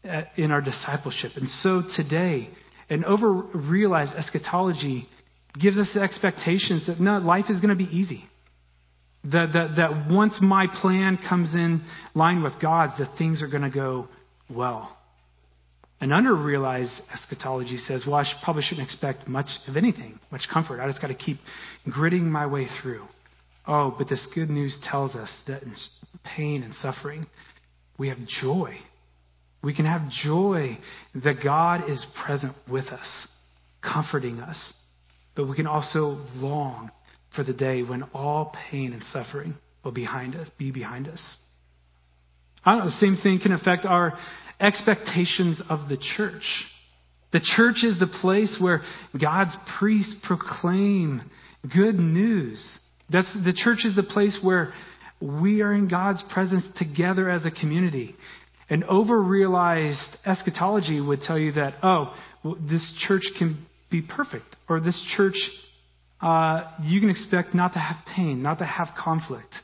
uh, 0.09 0.23
in 0.37 0.51
our 0.51 0.61
discipleship. 0.61 1.33
And 1.37 1.49
so 1.49 1.83
today, 1.97 2.51
an 2.91 3.05
over 3.05 3.33
realized 3.33 4.13
eschatology 4.15 5.09
gives 5.61 5.79
us 5.79 5.97
expectations 5.97 6.87
that 6.87 7.01
no, 7.01 7.19
life 7.19 7.47
is 7.49 7.61
going 7.61 7.77
to 7.77 7.85
be 7.85 7.91
easy. 7.91 8.25
That, 9.25 9.53
that, 9.55 9.77
that 9.77 10.13
once 10.13 10.35
my 10.43 10.67
plan 10.83 11.17
comes 11.29 11.55
in 11.55 11.83
line 12.15 12.43
with 12.43 12.53
God's, 12.61 12.99
that 12.99 13.17
things 13.17 13.43
are 13.43 13.49
going 13.49 13.63
to 13.63 13.71
go 13.71 14.09
well. 14.51 14.95
An 16.01 16.13
under-realized 16.13 17.01
eschatology 17.11 17.79
says, 17.79 18.05
well, 18.07 18.17
I 18.17 18.25
should, 18.25 18.37
probably 18.43 18.63
shouldn't 18.63 18.87
expect 18.87 19.27
much 19.27 19.47
of 19.67 19.79
anything, 19.79 20.19
much 20.31 20.43
comfort. 20.53 20.83
I 20.83 20.89
just 20.89 21.01
got 21.01 21.09
to 21.09 21.15
keep 21.15 21.39
gritting 21.89 22.31
my 22.31 22.47
way 22.47 22.67
through. 22.83 23.05
Oh, 23.67 23.95
but 23.97 24.11
this 24.11 24.27
good 24.35 24.51
news 24.51 24.77
tells 24.91 25.15
us 25.15 25.35
that 25.47 25.63
in 25.63 25.75
pain 26.37 26.63
and 26.63 26.75
suffering, 26.75 27.27
we 27.99 28.09
have 28.09 28.19
joy. 28.43 28.77
We 29.63 29.75
can 29.75 29.87
have 29.87 30.11
joy 30.11 30.79
that 31.15 31.37
God 31.43 31.89
is 31.91 32.05
present 32.25 32.55
with 32.71 32.87
us, 32.87 33.27
comforting 33.83 34.41
us. 34.41 34.59
But 35.35 35.49
we 35.49 35.57
can 35.57 35.67
also 35.67 36.25
long 36.37 36.91
for 37.35 37.43
the 37.45 37.53
day 37.53 37.83
when 37.83 38.03
all 38.15 38.55
pain 38.71 38.93
and 38.93 39.03
suffering 39.05 39.55
will 39.85 39.93
behind 39.93 40.37
us, 40.37 40.49
be 40.59 40.71
behind 40.71 41.09
us. 41.09 41.37
I 42.65 42.73
don't 42.73 42.81
know, 42.81 42.85
the 42.87 42.93
same 42.93 43.19
thing 43.23 43.41
can 43.43 43.53
affect 43.53 43.85
our 43.85 44.15
expectations 44.61 45.61
of 45.69 45.89
the 45.89 45.99
church. 46.17 46.45
The 47.33 47.41
church 47.41 47.83
is 47.83 47.99
the 47.99 48.07
place 48.07 48.59
where 48.61 48.83
God's 49.21 49.57
priests 49.79 50.15
proclaim 50.23 51.23
good 51.75 51.97
news. 51.97 52.79
That's, 53.11 53.33
the 53.45 53.53
church 53.53 53.85
is 53.85 53.97
the 53.97 54.03
place 54.03 54.39
where 54.41 54.73
we 55.21 55.63
are 55.63 55.73
in 55.73 55.89
God's 55.89 56.23
presence 56.33 56.67
together 56.77 57.29
as 57.31 57.47
a 57.47 57.51
community. 57.51 58.15
An 58.71 58.85
over 58.85 59.21
realized 59.21 60.17
eschatology 60.25 61.01
would 61.01 61.21
tell 61.21 61.39
you 61.39 61.53
that, 61.53 61.75
oh, 61.83 62.15
this 62.69 62.95
church 63.07 63.23
can 63.39 63.67
be 63.91 64.03
perfect, 64.03 64.57
or 64.69 64.81
this 64.81 65.01
church, 65.17 65.37
uh, 66.21 66.73
you 66.83 67.01
can 67.01 67.11
expect 67.11 67.55
not 67.55 67.75
to 67.75 67.79
have 67.79 67.97
pain, 68.17 68.43
not 68.43 68.59
to 68.59 68.65
have 68.65 68.89
conflict. 68.99 69.55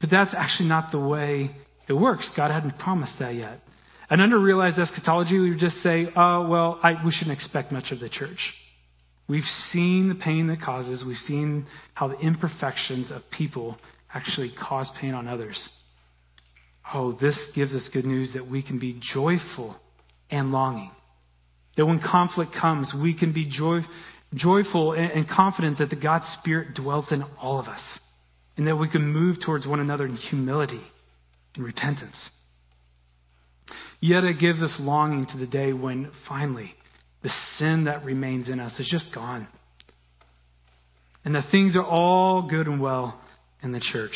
But 0.00 0.10
that's 0.10 0.34
actually 0.36 0.68
not 0.68 0.92
the 0.92 1.00
way 1.00 1.50
it 1.88 1.92
works. 1.92 2.30
God 2.36 2.50
hadn't 2.50 2.78
promised 2.78 3.18
that 3.18 3.34
yet. 3.34 3.60
An 4.08 4.20
under-realized 4.20 4.78
eschatology, 4.78 5.38
we 5.38 5.50
would 5.50 5.58
just 5.58 5.82
say, 5.82 6.06
oh, 6.14 6.48
well, 6.48 6.78
I, 6.82 7.04
we 7.04 7.10
shouldn't 7.10 7.36
expect 7.36 7.72
much 7.72 7.90
of 7.90 7.98
the 7.98 8.08
church. 8.08 8.38
We've 9.28 9.42
seen 9.72 10.08
the 10.08 10.14
pain 10.14 10.46
that 10.46 10.60
causes. 10.60 11.02
We've 11.04 11.16
seen 11.16 11.66
how 11.94 12.08
the 12.08 12.18
imperfections 12.18 13.10
of 13.10 13.22
people 13.36 13.76
actually 14.16 14.52
cause 14.68 14.90
pain 15.00 15.14
on 15.14 15.28
others. 15.28 15.58
Oh, 16.94 17.12
this 17.20 17.38
gives 17.54 17.74
us 17.74 17.90
good 17.92 18.04
news 18.04 18.32
that 18.34 18.48
we 18.48 18.62
can 18.62 18.78
be 18.78 19.00
joyful 19.14 19.76
and 20.30 20.52
longing. 20.52 20.90
That 21.76 21.86
when 21.86 22.00
conflict 22.00 22.52
comes, 22.58 22.92
we 23.02 23.18
can 23.18 23.32
be 23.32 23.44
joy, 23.50 23.80
joyful 24.34 24.92
and, 24.92 25.10
and 25.10 25.28
confident 25.28 25.78
that 25.78 25.90
the 25.90 25.96
God 25.96 26.22
Spirit 26.40 26.74
dwells 26.74 27.10
in 27.10 27.22
all 27.40 27.58
of 27.58 27.66
us. 27.66 27.82
And 28.56 28.66
that 28.66 28.76
we 28.76 28.88
can 28.88 29.12
move 29.12 29.36
towards 29.44 29.66
one 29.66 29.80
another 29.80 30.06
in 30.06 30.16
humility 30.16 30.80
and 31.54 31.64
repentance. 31.64 32.30
Yet 34.00 34.24
it 34.24 34.38
gives 34.38 34.62
us 34.62 34.76
longing 34.80 35.26
to 35.32 35.38
the 35.38 35.46
day 35.46 35.72
when 35.72 36.10
finally 36.28 36.72
the 37.22 37.30
sin 37.58 37.84
that 37.84 38.04
remains 38.04 38.48
in 38.48 38.60
us 38.60 38.78
is 38.78 38.88
just 38.90 39.14
gone. 39.14 39.48
and 41.26 41.34
that 41.34 41.50
things 41.50 41.74
are 41.76 41.84
all 41.84 42.48
good 42.48 42.68
and 42.68 42.80
well 42.80 43.20
in 43.62 43.72
the 43.72 43.80
church. 43.80 44.14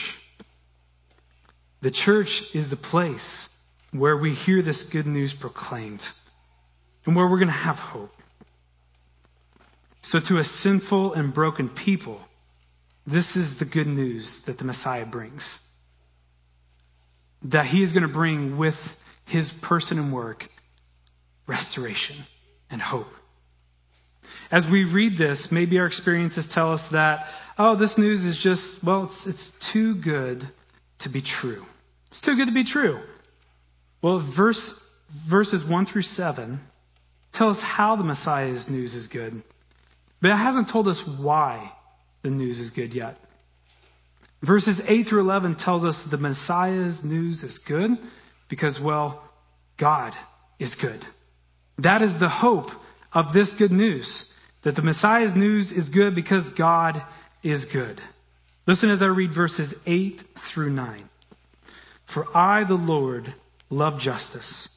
The 1.83 1.91
church 1.91 2.29
is 2.55 2.69
the 2.71 2.77
place 2.77 3.49
where 3.93 4.17
we 4.17 4.35
hear 4.35 4.63
this 4.63 4.85
good 4.93 5.07
news 5.07 5.35
proclaimed 5.41 6.03
and 7.07 7.17
where 7.17 7.29
we're 7.29 7.39
going 7.39 7.49
to 7.49 7.53
have 7.53 7.77
hope. 7.77 8.11
So, 10.03 10.19
to 10.29 10.39
a 10.39 10.45
sinful 10.45 11.15
and 11.15 11.35
broken 11.35 11.71
people, 11.85 12.21
this 13.07 13.37
is 13.37 13.59
the 13.59 13.65
good 13.65 13.87
news 13.87 14.43
that 14.47 14.59
the 14.59 14.65
Messiah 14.65 15.07
brings. 15.07 15.47
That 17.43 17.67
he 17.67 17.83
is 17.83 17.93
going 17.93 18.07
to 18.07 18.13
bring 18.13 18.59
with 18.59 18.75
his 19.27 19.51
person 19.63 19.99
and 19.99 20.13
work 20.13 20.45
restoration 21.47 22.25
and 22.71 22.81
hope. 22.81 23.09
As 24.51 24.67
we 24.71 24.85
read 24.85 25.17
this, 25.17 25.49
maybe 25.53 25.79
our 25.79 25.87
experiences 25.87 26.49
tell 26.53 26.73
us 26.73 26.81
that, 26.91 27.25
oh, 27.57 27.77
this 27.77 27.95
news 27.97 28.21
is 28.25 28.41
just, 28.43 28.85
well, 28.85 29.05
it's, 29.05 29.27
it's 29.27 29.53
too 29.73 30.01
good 30.03 30.43
to 31.01 31.09
be 31.09 31.23
true. 31.23 31.65
It's 32.09 32.21
too 32.21 32.35
good 32.35 32.47
to 32.47 32.53
be 32.53 32.65
true. 32.65 33.01
Well, 34.03 34.33
verse, 34.37 34.61
verses 35.31 35.63
1 35.69 35.87
through 35.87 36.03
7 36.03 36.61
tell 37.33 37.51
us 37.51 37.63
how 37.63 37.95
the 37.95 38.03
Messiah's 38.03 38.67
news 38.69 38.93
is 38.95 39.07
good, 39.07 39.41
but 40.21 40.33
it 40.33 40.37
hasn't 40.37 40.69
told 40.73 40.89
us 40.89 41.01
why 41.21 41.71
the 42.25 42.31
news 42.31 42.59
is 42.59 42.71
good 42.71 42.93
yet. 42.93 43.17
Verses 44.45 44.81
8 44.87 45.07
through 45.09 45.21
11 45.21 45.57
tells 45.61 45.85
us 45.85 46.01
the 46.11 46.17
Messiah's 46.17 46.99
news 47.05 47.45
is 47.45 47.61
good 47.69 47.91
because, 48.49 48.81
well, 48.83 49.23
God 49.79 50.13
is 50.59 50.75
good. 50.81 51.03
That 51.79 52.03
is 52.03 52.19
the 52.19 52.29
hope 52.29 52.69
of 53.13 53.33
this 53.33 53.53
good 53.59 53.71
news 53.71 54.27
that 54.65 54.77
the 54.77 54.83
Messiah's 54.83 55.35
news 55.35 55.73
is 55.73 55.89
good 55.89 56.15
because 56.15 56.49
God 56.57 56.97
is 57.43 57.67
good. 57.73 58.01
Listen 58.67 58.91
as 58.91 59.03
I 59.03 59.07
read 59.07 59.31
verses 59.35 59.75
8 59.87 60.21
through 60.53 60.71
9. 60.71 61.09
For 62.15 62.37
I, 62.37 62.65
the 62.65 62.75
Lord, 62.75 63.35
love 63.71 64.01
justice. 64.01 64.69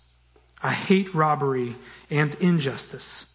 I 0.61 0.73
hate 0.73 1.13
robbery 1.13 1.75
and 2.09 2.33
injustice. 2.35 3.25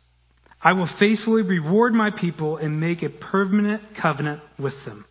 I 0.62 0.72
will 0.72 0.88
faithfully 0.98 1.42
reward 1.42 1.92
my 1.92 2.10
people 2.10 2.56
and 2.56 2.80
make 2.80 3.02
a 3.02 3.10
permanent 3.10 3.82
covenant 4.00 4.40
with 4.58 4.74
them. 4.84 5.04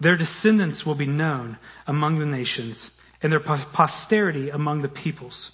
Their 0.00 0.16
descendants 0.16 0.84
will 0.86 0.94
be 0.94 1.06
known 1.06 1.58
among 1.86 2.18
the 2.18 2.26
nations, 2.26 2.90
and 3.22 3.30
their 3.30 3.40
posterity 3.40 4.50
among 4.50 4.82
the 4.82 4.88
peoples. 4.88 5.52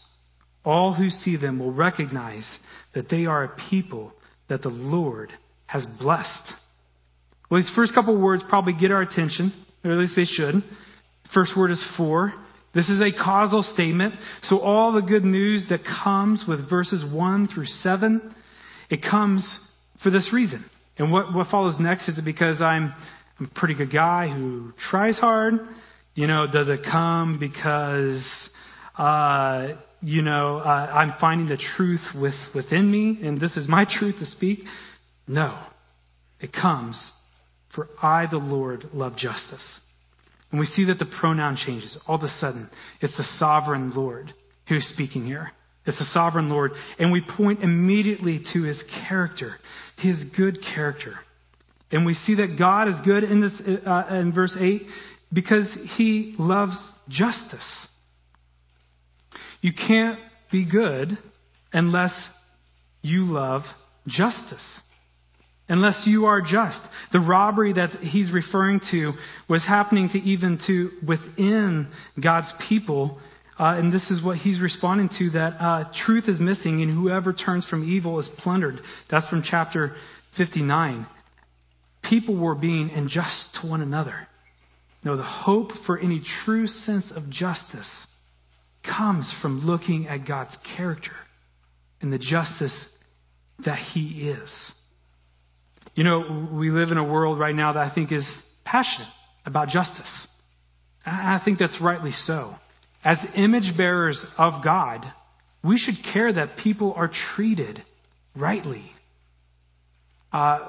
All 0.64 0.94
who 0.94 1.08
see 1.08 1.36
them 1.36 1.58
will 1.58 1.72
recognize 1.72 2.46
that 2.94 3.08
they 3.08 3.26
are 3.26 3.44
a 3.44 3.56
people 3.70 4.12
that 4.48 4.62
the 4.62 4.68
Lord 4.68 5.32
has 5.66 5.86
blessed. 6.00 6.52
Well, 7.50 7.60
these 7.60 7.72
first 7.74 7.94
couple 7.94 8.20
words 8.20 8.42
probably 8.48 8.74
get 8.74 8.90
our 8.90 9.02
attention, 9.02 9.52
or 9.84 9.92
at 9.92 9.98
least 9.98 10.14
they 10.16 10.24
should. 10.24 10.62
First 11.32 11.56
word 11.56 11.70
is 11.70 11.86
for. 11.96 12.32
This 12.74 12.88
is 12.88 13.00
a 13.00 13.10
causal 13.12 13.62
statement. 13.62 14.14
So 14.44 14.60
all 14.60 14.92
the 14.92 15.02
good 15.02 15.24
news 15.24 15.66
that 15.70 15.80
comes 15.84 16.44
with 16.46 16.68
verses 16.68 17.04
1 17.10 17.48
through 17.48 17.66
7, 17.66 18.34
it 18.90 19.02
comes 19.02 19.58
for 20.02 20.10
this 20.10 20.30
reason. 20.32 20.64
And 20.98 21.12
what, 21.12 21.34
what 21.34 21.48
follows 21.50 21.76
next 21.78 22.08
is 22.08 22.18
it 22.18 22.24
because 22.24 22.60
I'm, 22.60 22.92
I'm 23.38 23.46
a 23.46 23.58
pretty 23.58 23.74
good 23.74 23.92
guy 23.92 24.28
who 24.28 24.72
tries 24.90 25.18
hard? 25.18 25.54
You 26.14 26.26
know, 26.26 26.46
does 26.52 26.68
it 26.68 26.80
come 26.84 27.38
because, 27.38 28.50
uh, 28.96 29.68
you 30.00 30.22
know, 30.22 30.58
uh, 30.58 30.68
I'm 30.68 31.14
finding 31.20 31.48
the 31.48 31.60
truth 31.76 32.04
with, 32.14 32.34
within 32.54 32.90
me 32.90 33.18
and 33.26 33.40
this 33.40 33.56
is 33.56 33.68
my 33.68 33.84
truth 33.90 34.16
to 34.18 34.26
speak? 34.26 34.60
No. 35.26 35.58
It 36.40 36.52
comes 36.52 37.12
for 37.74 37.88
I, 38.02 38.26
the 38.30 38.38
Lord, 38.38 38.86
love 38.92 39.16
justice. 39.16 39.80
And 40.50 40.58
we 40.58 40.66
see 40.66 40.86
that 40.86 40.98
the 40.98 41.10
pronoun 41.20 41.56
changes. 41.56 41.98
All 42.06 42.16
of 42.16 42.22
a 42.22 42.28
sudden, 42.28 42.70
it's 43.00 43.16
the 43.16 43.24
sovereign 43.38 43.90
Lord 43.90 44.32
who's 44.68 44.86
speaking 44.86 45.26
here. 45.26 45.50
It's 45.84 45.98
the 45.98 46.04
sovereign 46.06 46.48
Lord. 46.48 46.72
And 46.98 47.12
we 47.12 47.22
point 47.36 47.62
immediately 47.62 48.40
to 48.52 48.62
his 48.62 48.82
character, 49.08 49.56
his 49.96 50.24
good 50.36 50.58
character. 50.74 51.14
And 51.90 52.04
we 52.04 52.14
see 52.14 52.36
that 52.36 52.56
God 52.58 52.88
is 52.88 52.94
good 53.04 53.24
in, 53.24 53.40
this, 53.40 53.60
uh, 53.86 54.14
in 54.14 54.32
verse 54.32 54.56
8 54.58 54.82
because 55.32 55.76
he 55.96 56.34
loves 56.38 56.76
justice. 57.08 57.86
You 59.60 59.72
can't 59.72 60.18
be 60.50 60.64
good 60.64 61.18
unless 61.72 62.12
you 63.02 63.24
love 63.24 63.62
justice 64.06 64.82
unless 65.68 66.02
you 66.06 66.26
are 66.26 66.40
just. 66.40 66.80
The 67.12 67.20
robbery 67.20 67.74
that 67.74 67.90
he's 68.00 68.32
referring 68.32 68.80
to 68.90 69.12
was 69.48 69.64
happening 69.66 70.08
to 70.10 70.18
even 70.18 70.58
to 70.66 70.90
within 71.06 71.88
God's 72.22 72.52
people. 72.68 73.18
Uh, 73.58 73.76
and 73.76 73.92
this 73.92 74.10
is 74.10 74.24
what 74.24 74.38
he's 74.38 74.60
responding 74.60 75.08
to 75.18 75.30
that 75.30 75.56
uh, 75.60 75.84
truth 76.06 76.24
is 76.28 76.40
missing, 76.40 76.80
and 76.80 76.94
whoever 76.96 77.32
turns 77.32 77.66
from 77.66 77.88
evil 77.88 78.18
is 78.18 78.28
plundered. 78.38 78.80
That's 79.10 79.28
from 79.28 79.42
chapter 79.44 79.94
59. 80.36 81.06
People 82.08 82.36
were 82.36 82.54
being 82.54 82.90
unjust 82.90 83.58
to 83.60 83.68
one 83.68 83.82
another. 83.82 84.28
No, 85.04 85.16
the 85.16 85.22
hope 85.22 85.70
for 85.86 85.98
any 85.98 86.22
true 86.44 86.66
sense 86.66 87.12
of 87.14 87.28
justice 87.30 88.06
comes 88.96 89.32
from 89.42 89.60
looking 89.60 90.08
at 90.08 90.26
God's 90.26 90.56
character 90.76 91.12
and 92.00 92.12
the 92.12 92.18
justice 92.18 92.74
that 93.64 93.78
He 93.92 94.30
is. 94.30 94.72
You 95.94 96.04
know, 96.04 96.48
we 96.52 96.70
live 96.70 96.90
in 96.90 96.98
a 96.98 97.04
world 97.04 97.38
right 97.38 97.54
now 97.54 97.72
that 97.72 97.90
I 97.90 97.94
think 97.94 98.12
is 98.12 98.26
passionate 98.64 99.12
about 99.44 99.68
justice. 99.68 100.26
I 101.04 101.40
think 101.44 101.58
that's 101.58 101.78
rightly 101.80 102.10
so. 102.10 102.54
As 103.04 103.18
image 103.34 103.76
bearers 103.76 104.24
of 104.36 104.62
God, 104.62 105.04
we 105.64 105.78
should 105.78 105.96
care 106.12 106.32
that 106.32 106.56
people 106.56 106.92
are 106.94 107.10
treated 107.34 107.82
rightly. 108.36 108.84
Uh, 110.32 110.68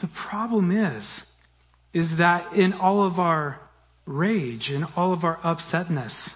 the 0.00 0.08
problem 0.30 0.70
is, 0.70 1.22
is 1.92 2.18
that 2.18 2.54
in 2.54 2.72
all 2.72 3.06
of 3.06 3.18
our 3.18 3.60
rage 4.06 4.70
and 4.72 4.86
all 4.96 5.12
of 5.12 5.24
our 5.24 5.36
upsetness, 5.38 6.30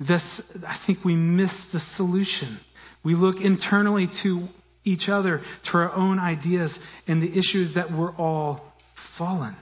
this, 0.00 0.22
I 0.66 0.78
think 0.86 1.04
we 1.04 1.14
miss 1.14 1.52
the 1.72 1.80
solution. 1.96 2.58
We 3.04 3.14
look 3.14 3.40
internally 3.40 4.08
to 4.22 4.48
each 4.84 5.08
other, 5.08 5.40
to 5.70 5.78
our 5.78 5.92
own 5.92 6.18
ideas, 6.18 6.76
and 7.06 7.22
the 7.22 7.30
issue 7.30 7.62
is 7.62 7.74
that 7.74 7.92
we're 7.92 8.14
all 8.14 8.72
fallen. 9.18 9.56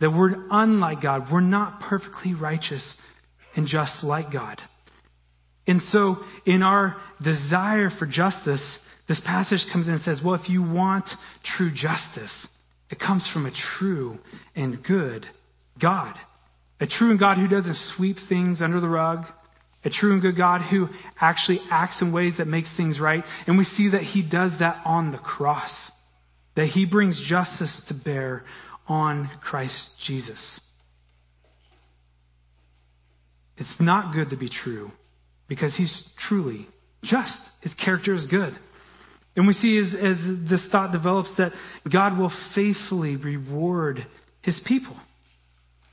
That 0.00 0.10
we're 0.10 0.34
unlike 0.50 1.02
God. 1.02 1.26
We're 1.30 1.40
not 1.40 1.80
perfectly 1.80 2.34
righteous 2.34 2.94
and 3.54 3.66
just 3.66 4.02
like 4.02 4.32
God. 4.32 4.60
And 5.66 5.80
so, 5.82 6.16
in 6.46 6.62
our 6.62 6.96
desire 7.22 7.90
for 7.90 8.06
justice, 8.06 8.78
this 9.08 9.20
passage 9.24 9.64
comes 9.72 9.88
in 9.88 9.94
and 9.94 10.02
says, 10.02 10.20
well, 10.24 10.34
if 10.34 10.48
you 10.48 10.62
want 10.62 11.08
true 11.56 11.70
justice, 11.70 12.48
it 12.90 12.98
comes 12.98 13.28
from 13.32 13.46
a 13.46 13.52
true 13.78 14.18
and 14.56 14.82
good 14.82 15.26
God. 15.80 16.14
A 16.80 16.86
true 16.86 17.10
and 17.10 17.20
God 17.20 17.36
who 17.36 17.46
doesn't 17.46 17.76
sweep 17.96 18.16
things 18.28 18.62
under 18.62 18.80
the 18.80 18.88
rug, 18.88 19.26
a 19.84 19.90
true 19.90 20.12
and 20.12 20.22
good 20.22 20.36
God 20.36 20.60
who 20.62 20.88
actually 21.20 21.60
acts 21.70 22.02
in 22.02 22.12
ways 22.12 22.34
that 22.38 22.46
makes 22.46 22.74
things 22.76 23.00
right. 23.00 23.24
And 23.46 23.56
we 23.56 23.64
see 23.64 23.90
that 23.90 24.02
he 24.02 24.22
does 24.22 24.52
that 24.60 24.82
on 24.84 25.12
the 25.12 25.18
cross. 25.18 25.72
That 26.56 26.66
he 26.66 26.84
brings 26.84 27.22
justice 27.28 27.82
to 27.88 27.94
bear 27.94 28.42
on 28.86 29.30
Christ 29.42 29.88
Jesus. 30.06 30.60
It's 33.56 33.76
not 33.78 34.14
good 34.14 34.30
to 34.30 34.36
be 34.36 34.50
true 34.50 34.90
because 35.48 35.74
he's 35.76 36.04
truly 36.28 36.66
just. 37.02 37.36
His 37.60 37.74
character 37.74 38.14
is 38.14 38.26
good. 38.26 38.54
And 39.36 39.46
we 39.46 39.52
see 39.52 39.78
as, 39.78 39.94
as 39.94 40.16
this 40.48 40.66
thought 40.72 40.92
develops 40.92 41.32
that 41.38 41.52
God 41.90 42.18
will 42.18 42.32
faithfully 42.54 43.16
reward 43.16 44.06
his 44.42 44.60
people. 44.66 44.96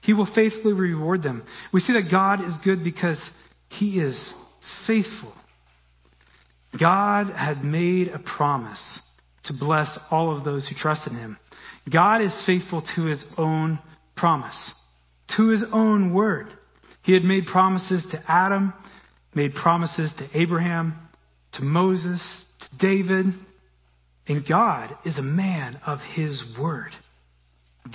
He 0.02 0.14
will 0.14 0.28
faithfully 0.34 0.74
reward 0.74 1.22
them. 1.24 1.44
We 1.74 1.82
see 1.82 1.94
that 1.94 2.10
God 2.10 2.44
is 2.44 2.54
good 2.64 2.84
because 2.84 3.20
he 3.70 4.00
is 4.00 4.34
faithful. 4.86 5.34
God 6.80 7.28
had 7.28 7.64
made 7.64 8.10
a 8.10 8.20
promise 8.20 9.00
to 9.46 9.54
bless 9.54 9.98
all 10.12 10.36
of 10.36 10.44
those 10.44 10.68
who 10.68 10.76
trust 10.76 11.08
in 11.08 11.16
him. 11.16 11.38
God 11.92 12.22
is 12.22 12.44
faithful 12.46 12.84
to 12.96 13.06
his 13.06 13.24
own 13.38 13.80
promise, 14.16 14.74
to 15.38 15.50
his 15.50 15.64
own 15.72 16.14
word. 16.14 16.48
He 17.04 17.14
had 17.14 17.24
made 17.24 17.46
promises 17.46 18.06
to 18.12 18.22
Adam, 18.28 18.74
made 19.34 19.54
promises 19.54 20.12
to 20.18 20.28
Abraham, 20.38 20.96
to 21.54 21.64
Moses, 21.64 22.46
to 22.60 22.78
David, 22.78 23.28
and 24.28 24.46
God 24.48 24.98
is 25.06 25.18
a 25.18 25.24
man 25.24 25.80
of 25.86 26.00
his 26.00 26.44
word. 26.60 26.92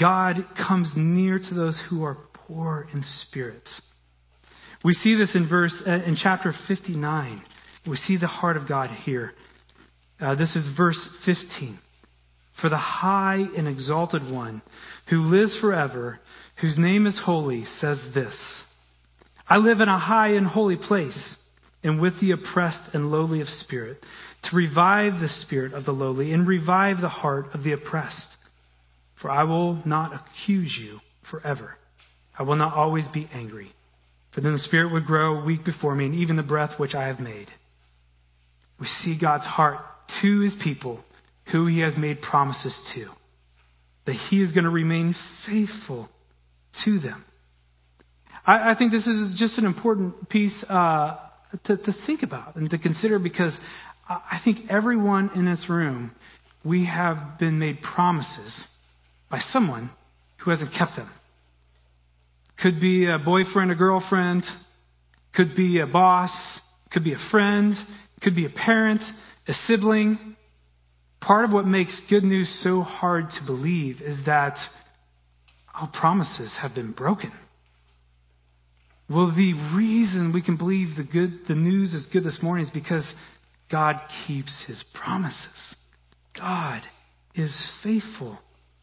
God 0.01 0.37
comes 0.57 0.91
near 0.97 1.39
to 1.39 1.55
those 1.55 1.83
who 1.91 2.05
are 2.05 2.17
poor 2.33 2.89
in 2.95 3.03
spirits. 3.05 3.83
We 4.85 4.95
see 4.95 5.15
this 5.15 5.35
in 5.35 5.49
verse 5.49 5.75
uh, 5.87 5.91
in 5.91 6.17
chapter 6.21 6.53
59. 6.69 7.43
We 7.87 7.97
see 7.97 8.17
the 8.17 8.27
heart 8.27 8.57
of 8.57 8.69
God 8.69 8.91
here. 8.91 9.33
Uh, 10.21 10.35
this 10.35 10.55
is 10.57 10.77
verse 10.77 11.09
15. 11.25 11.79
For 12.61 12.69
the 12.69 12.77
high 12.77 13.45
and 13.57 13.67
exalted 13.67 14.31
one 14.31 14.63
who 15.09 15.21
lives 15.21 15.59
forever, 15.61 16.21
whose 16.61 16.79
name 16.79 17.07
is 17.07 17.21
holy, 17.25 17.65
says 17.65 17.99
this 18.15 18.37
I 19.49 19.57
live 19.57 19.81
in 19.81 19.89
a 19.89 19.99
high 19.99 20.31
and 20.31 20.47
holy 20.47 20.77
place, 20.77 21.37
and 21.83 22.01
with 22.01 22.21
the 22.21 22.33
oppressed 22.33 22.95
and 22.95 23.11
lowly 23.11 23.41
of 23.41 23.49
spirit, 23.49 23.99
to 24.45 24.57
revive 24.57 25.21
the 25.21 25.29
spirit 25.29 25.75
of 25.75 25.85
the 25.85 25.93
lowly 25.93 26.33
and 26.33 26.47
revive 26.47 27.01
the 27.01 27.09
heart 27.09 27.47
of 27.55 27.65
the 27.65 27.73
oppressed. 27.73 28.37
For 29.21 29.31
I 29.31 29.45
will 29.45 29.87
not 29.87 30.13
accuse 30.13 30.77
you 30.81 30.99
forever. 31.31 31.77
I 32.37 32.43
will 32.43 32.57
not 32.57 32.75
always 32.75 33.07
be 33.09 33.29
angry. 33.33 33.73
For 34.35 34.41
then 34.41 34.53
the 34.53 34.59
spirit 34.59 34.93
would 34.93 35.05
grow 35.05 35.45
weak 35.45 35.65
before 35.65 35.95
me, 35.95 36.07
and 36.07 36.15
even 36.15 36.37
the 36.37 36.43
breath 36.43 36.79
which 36.79 36.95
I 36.95 37.07
have 37.09 37.21
made. 37.21 37.49
We 38.81 38.87
see 38.87 39.19
God's 39.21 39.45
heart 39.45 39.79
to 40.23 40.41
his 40.41 40.57
people 40.63 41.05
who 41.53 41.67
he 41.67 41.81
has 41.81 41.97
made 41.97 42.23
promises 42.23 42.77
to, 42.95 43.07
that 44.07 44.15
he 44.31 44.43
is 44.43 44.53
going 44.53 44.65
to 44.65 44.71
remain 44.71 45.15
faithful 45.47 46.09
to 46.85 46.99
them. 46.99 47.25
I, 48.47 48.73
I 48.73 48.75
think 48.77 48.93
this 48.93 49.07
is 49.07 49.35
just 49.39 49.59
an 49.59 49.67
important 49.67 50.29
piece 50.29 50.65
uh, 50.69 51.17
to, 51.65 51.77
to 51.77 51.93
think 52.07 52.23
about 52.23 52.57
and 52.57 52.71
to 52.71 52.79
consider 52.79 53.19
because 53.19 53.57
I 54.09 54.41
think 54.45 54.71
everyone 54.71 55.31
in 55.35 55.45
this 55.45 55.67
room, 55.69 56.13
we 56.65 56.87
have 56.87 57.39
been 57.39 57.59
made 57.59 57.79
promises 57.83 58.67
by 59.31 59.39
someone 59.39 59.91
who 60.39 60.51
hasn't 60.51 60.71
kept 60.77 60.97
them. 60.97 61.11
Could 62.63 62.81
be 62.81 63.07
a 63.07 63.19
boyfriend, 63.19 63.71
a 63.71 63.75
girlfriend, 63.75 64.45
could 65.35 65.57
be 65.57 65.81
a 65.81 65.87
boss, 65.87 66.31
could 66.93 67.05
be 67.05 67.13
a 67.13 67.29
friend, 67.31 67.75
could 68.21 68.37
be 68.37 68.47
a 68.47 68.51
parent, 68.51 69.03
a 69.49 69.53
sibling, 69.53 70.33
Part 71.23 71.45
of 71.45 71.53
what 71.53 71.67
makes 71.67 72.01
good 72.11 72.25
news 72.25 72.53
so 72.65 72.81
hard 72.83 73.31
to 73.31 73.47
believe 73.47 74.03
is 74.03 74.27
that 74.27 74.57
our 75.73 75.89
promises 75.89 76.53
have 76.61 76.75
been 76.75 76.91
broken. 76.91 77.33
Well, 79.09 79.31
the 79.31 79.55
reason 79.77 80.33
we 80.35 80.43
can 80.43 80.57
believe 80.57 80.97
the 80.97 81.05
good, 81.05 81.47
the 81.47 81.55
news 81.55 81.95
is 81.95 82.07
good 82.13 82.25
this 82.25 82.41
morning 82.43 82.65
is 82.65 82.73
because 82.73 83.11
God 83.71 83.97
keeps 84.27 84.65
his 84.67 84.85
promises. 84.95 85.77
God 86.37 86.83
is 87.37 87.71
faithful 87.85 88.39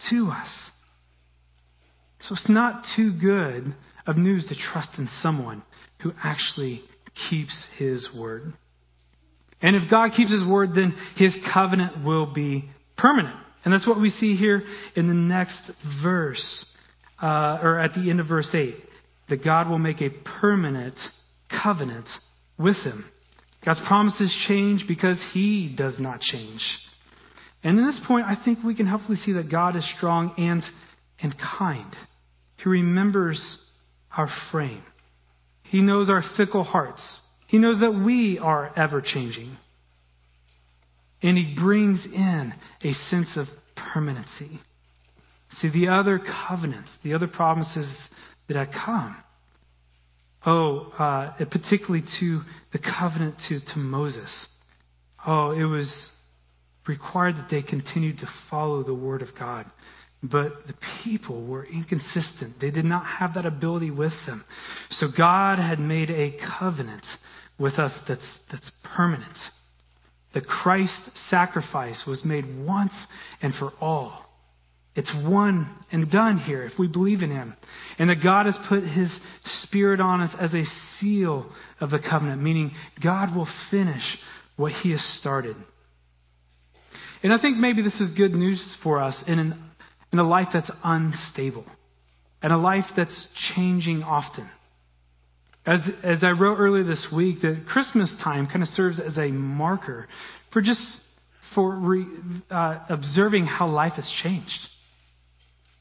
to 0.09 0.29
us. 0.29 0.71
So 2.21 2.33
it's 2.33 2.49
not 2.49 2.83
too 2.95 3.13
good 3.19 3.73
of 4.05 4.17
news 4.17 4.47
to 4.47 4.55
trust 4.55 4.89
in 4.97 5.07
someone 5.21 5.63
who 6.01 6.11
actually 6.23 6.83
keeps 7.29 7.67
his 7.77 8.09
word. 8.17 8.53
And 9.61 9.75
if 9.75 9.89
God 9.89 10.11
keeps 10.15 10.31
his 10.31 10.47
word, 10.47 10.69
then 10.73 10.95
his 11.15 11.37
covenant 11.53 12.03
will 12.05 12.33
be 12.33 12.69
permanent. 12.97 13.35
And 13.63 13.73
that's 13.73 13.87
what 13.87 13.99
we 13.99 14.09
see 14.09 14.35
here 14.35 14.63
in 14.95 15.07
the 15.07 15.13
next 15.13 15.71
verse, 16.01 16.65
uh, 17.21 17.59
or 17.61 17.77
at 17.79 17.93
the 17.93 18.09
end 18.09 18.19
of 18.19 18.27
verse 18.27 18.49
8, 18.53 18.75
that 19.29 19.43
God 19.43 19.69
will 19.69 19.79
make 19.79 20.01
a 20.01 20.09
permanent 20.39 20.97
covenant 21.49 22.07
with 22.57 22.77
him. 22.77 23.05
God's 23.65 23.81
promises 23.85 24.35
change 24.47 24.85
because 24.87 25.23
he 25.33 25.73
does 25.77 25.99
not 25.99 26.21
change. 26.21 26.61
And 27.63 27.77
in 27.77 27.85
this 27.85 27.99
point, 28.07 28.25
I 28.25 28.37
think 28.43 28.63
we 28.63 28.75
can 28.75 28.87
hopefully 28.87 29.17
see 29.17 29.33
that 29.33 29.51
God 29.51 29.75
is 29.75 29.93
strong 29.97 30.33
and, 30.37 30.63
and 31.21 31.35
kind. 31.59 31.93
He 32.61 32.69
remembers 32.69 33.57
our 34.15 34.27
frame. 34.51 34.83
He 35.63 35.81
knows 35.81 36.09
our 36.09 36.23
fickle 36.35 36.63
hearts. 36.63 37.21
He 37.47 37.57
knows 37.57 37.79
that 37.79 37.91
we 37.91 38.39
are 38.39 38.71
ever 38.75 39.01
changing. 39.01 39.57
And 41.21 41.37
he 41.37 41.55
brings 41.59 42.05
in 42.05 42.53
a 42.81 42.93
sense 42.93 43.37
of 43.37 43.47
permanency. 43.75 44.59
See, 45.57 45.69
the 45.69 45.89
other 45.89 46.19
covenants, 46.19 46.89
the 47.03 47.13
other 47.13 47.27
promises 47.27 47.89
that 48.47 48.57
had 48.57 48.71
come, 48.71 49.15
oh, 50.45 50.91
uh, 50.97 51.33
particularly 51.45 52.05
to 52.19 52.41
the 52.71 52.79
covenant 52.79 53.35
to, 53.47 53.59
to 53.73 53.79
Moses, 53.79 54.47
oh, 55.25 55.51
it 55.51 55.63
was 55.63 56.09
required 56.87 57.35
that 57.37 57.47
they 57.49 57.61
continued 57.61 58.17
to 58.17 58.27
follow 58.49 58.83
the 58.83 58.93
word 58.93 59.21
of 59.21 59.29
God. 59.37 59.65
But 60.21 60.67
the 60.67 60.73
people 61.03 61.45
were 61.47 61.65
inconsistent. 61.65 62.55
They 62.59 62.71
did 62.71 62.85
not 62.85 63.05
have 63.05 63.35
that 63.35 63.45
ability 63.45 63.89
with 63.89 64.13
them. 64.25 64.43
So 64.89 65.07
God 65.15 65.59
had 65.59 65.79
made 65.79 66.09
a 66.09 66.37
covenant 66.59 67.05
with 67.57 67.75
us 67.75 67.93
that's, 68.07 68.37
that's 68.51 68.69
permanent. 68.83 69.37
The 70.33 70.41
Christ 70.41 71.09
sacrifice 71.29 72.03
was 72.05 72.23
made 72.25 72.45
once 72.65 72.93
and 73.41 73.53
for 73.55 73.71
all. 73.79 74.25
It's 74.95 75.13
one 75.25 75.77
and 75.91 76.11
done 76.11 76.37
here 76.37 76.65
if 76.65 76.77
we 76.77 76.87
believe 76.87 77.21
in 77.21 77.31
Him. 77.31 77.55
And 77.97 78.09
that 78.09 78.21
God 78.21 78.45
has 78.45 78.57
put 78.67 78.83
His 78.83 79.17
Spirit 79.63 80.01
on 80.01 80.21
us 80.21 80.35
as 80.39 80.53
a 80.53 80.63
seal 80.97 81.49
of 81.79 81.89
the 81.89 81.99
covenant, 81.99 82.41
meaning 82.41 82.71
God 83.01 83.35
will 83.35 83.47
finish 83.71 84.03
what 84.57 84.73
He 84.73 84.91
has 84.91 85.01
started. 85.19 85.55
And 87.23 87.33
I 87.33 87.41
think 87.41 87.57
maybe 87.57 87.81
this 87.81 87.99
is 87.99 88.11
good 88.17 88.33
news 88.33 88.77
for 88.83 88.99
us 88.99 89.21
in, 89.27 89.39
an, 89.39 89.68
in 90.11 90.19
a 90.19 90.27
life 90.27 90.47
that's 90.53 90.71
unstable, 90.83 91.65
and 92.41 92.51
a 92.51 92.57
life 92.57 92.85
that's 92.95 93.27
changing 93.55 94.03
often. 94.03 94.49
As, 95.65 95.81
as 96.03 96.23
I 96.23 96.31
wrote 96.31 96.57
earlier 96.57 96.83
this 96.83 97.07
week, 97.15 97.41
that 97.41 97.65
Christmas 97.67 98.13
time 98.23 98.47
kind 98.47 98.63
of 98.63 98.69
serves 98.69 98.99
as 98.99 99.17
a 99.17 99.27
marker 99.27 100.07
for 100.51 100.61
just 100.61 100.81
for 101.53 101.75
re, 101.75 102.05
uh, 102.49 102.79
observing 102.89 103.45
how 103.45 103.67
life 103.67 103.93
has 103.93 104.11
changed. 104.23 104.67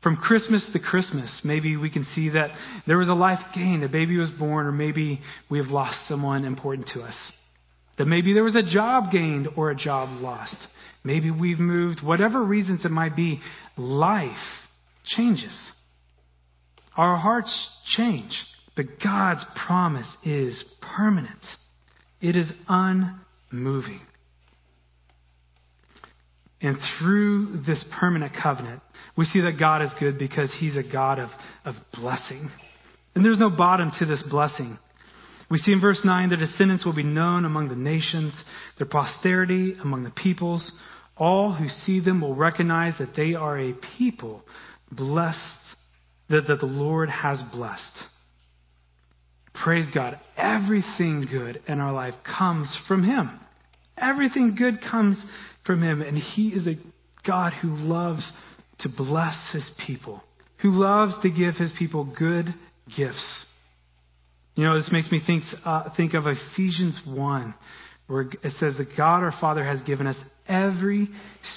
From 0.03 0.17
Christmas 0.17 0.69
to 0.73 0.79
Christmas, 0.79 1.41
maybe 1.45 1.77
we 1.77 1.91
can 1.91 2.05
see 2.05 2.31
that 2.31 2.51
there 2.87 2.99
was 2.99 3.09
a 3.09 3.15
life 3.15 3.41
gained, 3.55 3.83
a 3.83 3.89
baby 3.89 4.17
was 4.17 4.31
born, 4.31 4.67
or 4.67 4.73
maybe 4.73 5.21
we 5.51 5.59
have 5.59 5.69
lost 5.69 6.07
someone 6.07 6.45
important 6.45 6.89
to 6.95 7.01
us. 7.01 7.33
That 7.99 8.07
maybe 8.07 8.33
there 8.33 8.45
was 8.45 8.57
a 8.57 8.63
job 8.63 9.11
gained 9.11 9.49
or 9.57 9.71
a 9.71 9.77
job 9.77 10.21
lost. 10.21 10.57
Maybe 11.05 11.31
we've 11.31 11.59
moved, 11.59 12.01
whatever 12.03 12.43
reasons 12.43 12.85
it 12.85 12.91
might 12.91 13.17
be, 13.17 13.41
life 13.77 14.37
changes. 15.05 15.73
Our 16.97 17.17
hearts 17.17 17.69
change. 17.97 18.33
But 18.77 18.87
God's 19.03 19.45
promise 19.67 20.17
is 20.25 20.65
permanent, 20.97 21.45
it 22.21 22.37
is 22.37 22.53
unmoving. 22.69 24.01
And 26.61 26.77
through 26.99 27.63
this 27.67 27.85
permanent 28.01 28.33
covenant, 28.41 28.83
we 29.17 29.25
see 29.25 29.41
that 29.43 29.59
God 29.59 29.83
is 29.83 29.95
good 29.99 30.19
because 30.19 30.55
He's 30.59 30.77
a 30.77 30.83
God 30.83 31.19
of, 31.19 31.31
of 31.65 31.75
blessing. 31.93 32.51
And 33.15 33.25
there's 33.25 33.39
no 33.39 33.51
bottom 33.51 33.91
to 33.99 34.07
this 34.07 34.23
blessing. 34.29 34.79
We 35.51 35.59
see 35.59 35.73
in 35.73 35.81
verse 35.81 36.01
9 36.05 36.29
their 36.29 36.39
descendants 36.39 36.85
will 36.85 36.95
be 36.95 37.03
known 37.03 37.45
among 37.45 37.69
the 37.69 37.77
nations, 37.77 38.35
their 38.77 38.87
posterity 38.87 39.75
among 39.81 40.05
the 40.05 40.11
peoples. 40.11 40.71
All 41.17 41.53
who 41.53 41.69
see 41.69 42.01
them 42.01 42.21
will 42.21 42.35
recognize 42.35 42.99
that 42.99 43.17
they 43.17 43.35
are 43.35 43.59
a 43.59 43.75
people 43.97 44.43
blessed, 44.93 45.39
that, 46.29 46.47
that 46.47 46.61
the 46.61 46.67
Lord 46.67 47.09
has 47.09 47.43
blessed. 47.53 48.05
Praise 49.55 49.87
God. 49.93 50.21
Everything 50.37 51.27
good 51.29 51.61
in 51.67 51.81
our 51.81 51.93
life 51.93 52.15
comes 52.25 52.79
from 52.87 53.03
Him. 53.03 53.41
Everything 53.97 54.55
good 54.55 54.81
comes 54.81 55.21
from 55.67 55.83
Him. 55.83 56.03
And 56.03 56.17
He 56.17 56.49
is 56.49 56.67
a 56.67 56.75
God 57.27 57.53
who 57.55 57.71
loves 57.71 58.31
to 58.81 58.89
bless 58.97 59.51
His 59.53 59.69
people, 59.85 60.23
who 60.63 60.71
loves 60.71 61.15
to 61.23 61.31
give 61.31 61.57
His 61.57 61.73
people 61.77 62.05
good 62.17 62.47
gifts. 62.97 63.47
You 64.59 64.65
know, 64.65 64.77
this 64.77 64.91
makes 64.91 65.09
me 65.13 65.21
think, 65.25 65.45
uh, 65.65 65.91
think 65.97 66.15
of 66.15 66.25
Ephesians 66.27 67.01
1, 67.07 67.55
where 68.09 68.23
it 68.23 68.53
says 68.59 68.77
that 68.79 68.89
God 68.97 69.23
our 69.23 69.33
Father 69.41 69.63
has 69.63 69.81
given 69.83 70.09
us 70.09 70.17
every 70.49 71.09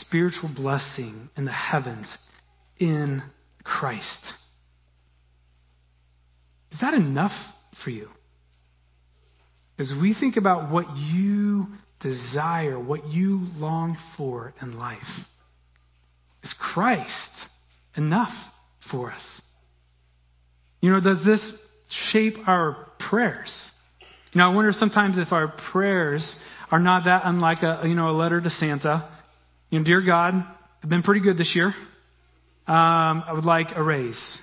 spiritual 0.02 0.52
blessing 0.56 1.32
in 1.36 1.46
the 1.46 1.52
heavens 1.52 2.16
in 2.78 3.24
Christ. 3.64 4.34
Is 6.72 6.80
that 6.82 6.94
enough 6.94 7.32
for 7.84 7.90
you. 7.90 8.08
As 9.80 9.92
we 10.00 10.14
think 10.14 10.38
about 10.38 10.72
what 10.72 10.96
you 10.96 11.70
desire, 12.02 12.80
what 12.80 13.08
you 13.08 13.48
long 13.56 13.98
for 14.16 14.54
in 14.62 14.78
life, 14.78 15.00
is 16.44 16.54
Christ 16.60 17.32
enough 17.98 18.30
for 18.92 19.12
us? 19.12 19.42
You 20.82 20.92
know, 20.92 21.00
does 21.00 21.26
this 21.26 21.52
shape 22.12 22.36
our 22.48 22.88
prayers? 23.12 23.72
You 24.34 24.40
know, 24.40 24.50
I 24.50 24.56
wonder 24.56 24.72
sometimes 24.72 25.20
if 25.20 25.32
our 25.32 25.54
prayers 25.72 26.36
are 26.72 26.80
not 26.80 27.04
that 27.04 27.24
unlike 27.26 27.62
a 27.62 27.82
you 27.86 27.94
know 27.94 28.10
a 28.10 28.18
letter 28.18 28.40
to 28.42 28.50
Santa. 28.50 29.08
You 29.70 29.80
know, 29.80 29.86
dear 29.86 30.02
God, 30.02 30.34
I've 30.82 30.90
been 30.90 31.04
pretty 31.04 31.22
good 31.22 31.38
this 31.38 31.52
year. 31.54 31.68
Um, 32.68 33.24
I 33.28 33.34
would 33.34 33.44
like 33.44 33.68
a 33.76 33.84
raise. 33.84 34.40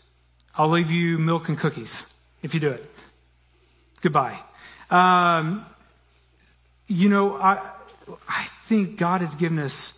I'll 0.55 0.71
leave 0.71 0.89
you 0.89 1.19
milk 1.19 1.45
and 1.49 1.59
cookies 1.59 1.91
if 2.43 2.53
you 2.53 2.61
do 2.61 2.69
it. 2.69 2.83
Goodbye. 4.03 4.39
Um, 4.91 5.67
you 6.87 7.09
know, 7.09 7.35
I, 7.35 7.73
I 8.29 8.47
think 8.69 8.99
God 8.99 9.23
has 9.23 9.35
given 9.41 9.59
us 9.59 9.93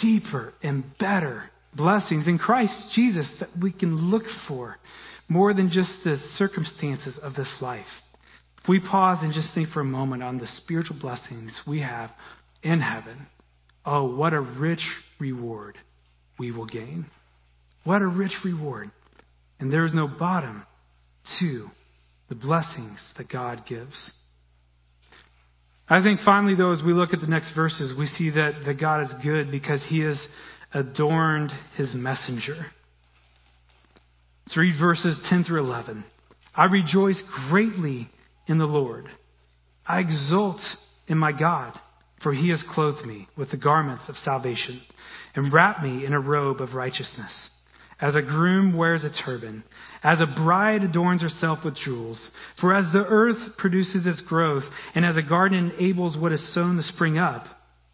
deeper 0.00 0.52
and 0.62 0.84
better 0.98 1.44
blessings 1.74 2.28
in 2.28 2.38
Christ 2.38 2.90
Jesus 2.94 3.28
that 3.40 3.48
we 3.60 3.72
can 3.72 4.10
look 4.10 4.24
for 4.46 4.76
more 5.28 5.54
than 5.54 5.70
just 5.70 5.92
the 6.04 6.16
circumstances 6.34 7.18
of 7.22 7.34
this 7.34 7.58
life. 7.60 7.86
If 8.62 8.68
we 8.68 8.80
pause 8.80 9.18
and 9.22 9.34
just 9.34 9.54
think 9.54 9.70
for 9.70 9.80
a 9.80 9.84
moment 9.84 10.22
on 10.22 10.38
the 10.38 10.46
spiritual 10.46 10.96
blessings 11.00 11.60
we 11.66 11.80
have 11.80 12.10
in 12.62 12.80
heaven, 12.80 13.26
oh, 13.84 14.14
what 14.14 14.32
a 14.32 14.40
rich 14.40 14.86
reward 15.18 15.78
we 16.38 16.52
will 16.52 16.66
gain. 16.66 17.06
What 17.84 18.02
a 18.02 18.06
rich 18.06 18.36
reward. 18.44 18.90
And 19.58 19.72
there 19.72 19.84
is 19.84 19.94
no 19.94 20.06
bottom 20.06 20.64
to 21.40 21.68
the 22.28 22.34
blessings 22.34 23.02
that 23.16 23.28
God 23.28 23.62
gives. 23.68 24.12
I 25.88 26.02
think 26.02 26.20
finally, 26.24 26.54
though, 26.54 26.72
as 26.72 26.82
we 26.84 26.92
look 26.92 27.12
at 27.12 27.20
the 27.20 27.26
next 27.26 27.54
verses, 27.54 27.94
we 27.98 28.06
see 28.06 28.30
that, 28.30 28.62
that 28.64 28.80
God 28.80 29.02
is 29.02 29.14
good 29.22 29.50
because 29.50 29.84
he 29.88 30.00
has 30.00 30.24
adorned 30.72 31.50
his 31.76 31.94
messenger. 31.94 32.66
Let's 34.46 34.56
read 34.56 34.74
verses 34.78 35.18
10 35.28 35.44
through 35.44 35.60
11. 35.60 36.04
I 36.54 36.64
rejoice 36.64 37.22
greatly 37.48 38.08
in 38.46 38.58
the 38.58 38.66
Lord. 38.66 39.08
I 39.86 40.00
exult 40.00 40.60
in 41.06 41.16
my 41.16 41.32
God, 41.32 41.78
for 42.22 42.32
he 42.32 42.50
has 42.50 42.64
clothed 42.74 43.06
me 43.06 43.28
with 43.36 43.50
the 43.50 43.56
garments 43.56 44.04
of 44.08 44.16
salvation 44.16 44.80
and 45.34 45.52
wrapped 45.52 45.82
me 45.82 46.04
in 46.04 46.12
a 46.12 46.20
robe 46.20 46.60
of 46.60 46.74
righteousness. 46.74 47.50
As 48.00 48.16
a 48.16 48.22
groom 48.22 48.76
wears 48.76 49.04
a 49.04 49.10
turban, 49.24 49.62
as 50.02 50.20
a 50.20 50.26
bride 50.26 50.82
adorns 50.82 51.22
herself 51.22 51.60
with 51.64 51.76
jewels. 51.76 52.30
For 52.60 52.74
as 52.74 52.92
the 52.92 53.06
earth 53.06 53.56
produces 53.58 54.06
its 54.06 54.20
growth, 54.22 54.64
and 54.94 55.04
as 55.04 55.16
a 55.16 55.22
garden 55.22 55.70
enables 55.70 56.16
what 56.16 56.32
is 56.32 56.52
sown 56.52 56.76
to 56.76 56.82
spring 56.82 57.16
up, 57.16 57.46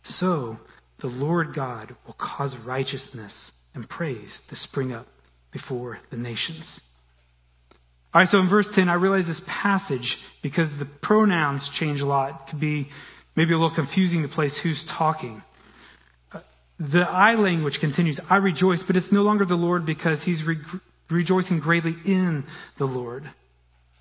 so 0.03 0.57
the 1.01 1.09
Lord 1.09 1.55
God 1.55 1.95
will 2.07 2.17
cause 2.19 2.57
righteousness 2.67 3.53
and 3.75 3.89
praise 3.89 4.41
to 4.49 4.57
spring 4.57 4.93
up 4.93 5.07
before 5.53 5.99
the 6.11 6.17
nations. 6.17 6.81
All 8.15 8.23
right, 8.23 8.31
so 8.31 8.39
in 8.39 8.49
verse 8.49 8.69
10, 8.75 8.89
I 8.89 8.95
realize 8.95 9.27
this 9.27 9.41
passage, 9.47 10.17
because 10.43 10.69
the 10.79 10.89
pronouns 11.03 11.69
change 11.79 12.01
a 12.01 12.07
lot, 12.07 12.43
it 12.43 12.51
could 12.51 12.61
be 12.61 12.89
maybe 13.37 13.53
a 13.53 13.59
little 13.59 13.75
confusing 13.75 14.23
to 14.23 14.29
place 14.29 14.59
who's 14.63 14.85
talking. 14.97 15.43
Uh, 16.33 16.41
the 16.79 17.01
I 17.01 17.35
language 17.35 17.79
continues, 17.81 18.19
I 18.31 18.37
rejoice, 18.37 18.83
but 18.87 18.97
it's 18.97 19.13
no 19.13 19.23
longer 19.23 19.45
the 19.45 19.55
Lord 19.55 19.85
because 19.85 20.23
he's 20.25 20.43
re- 20.47 20.57
rejoicing 21.11 21.61
greatly 21.61 21.95
in 22.05 22.45
the 22.79 22.87
Lord. 22.87 23.25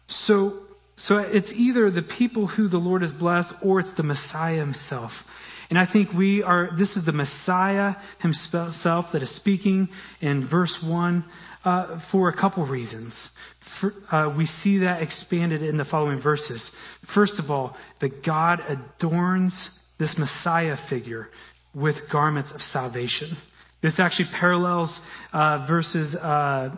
So, 0.07 0.59
so 0.95 1.17
it's 1.17 1.51
either 1.53 1.91
the 1.91 2.01
people 2.01 2.47
who 2.47 2.69
the 2.69 2.77
Lord 2.77 3.01
has 3.01 3.11
blessed 3.11 3.53
or 3.61 3.81
it's 3.81 3.93
the 3.97 4.03
Messiah 4.03 4.59
himself. 4.59 5.11
And 5.69 5.77
I 5.77 5.85
think 5.91 6.13
we 6.13 6.43
are, 6.43 6.69
this 6.77 6.95
is 6.95 7.05
the 7.05 7.11
Messiah 7.11 7.95
himself 8.21 9.05
that 9.13 9.21
is 9.21 9.35
speaking 9.35 9.89
in 10.21 10.47
verse 10.49 10.75
1 10.85 11.25
uh, 11.65 11.99
for 12.11 12.29
a 12.29 12.33
couple 12.33 12.65
reasons. 12.65 13.13
For, 13.81 13.93
uh, 14.11 14.35
we 14.37 14.45
see 14.45 14.79
that 14.79 15.01
expanded 15.01 15.61
in 15.61 15.77
the 15.77 15.83
following 15.83 16.21
verses. 16.21 16.69
First 17.13 17.33
of 17.37 17.51
all, 17.51 17.75
that 17.99 18.25
God 18.25 18.61
adorns 18.61 19.69
this 19.99 20.15
Messiah 20.17 20.77
figure 20.89 21.27
with 21.75 21.95
garments 22.11 22.51
of 22.53 22.61
salvation. 22.61 23.37
This 23.81 23.99
actually 23.99 24.29
parallels 24.39 24.97
uh, 25.33 25.65
verses 25.67 26.15
uh, 26.15 26.69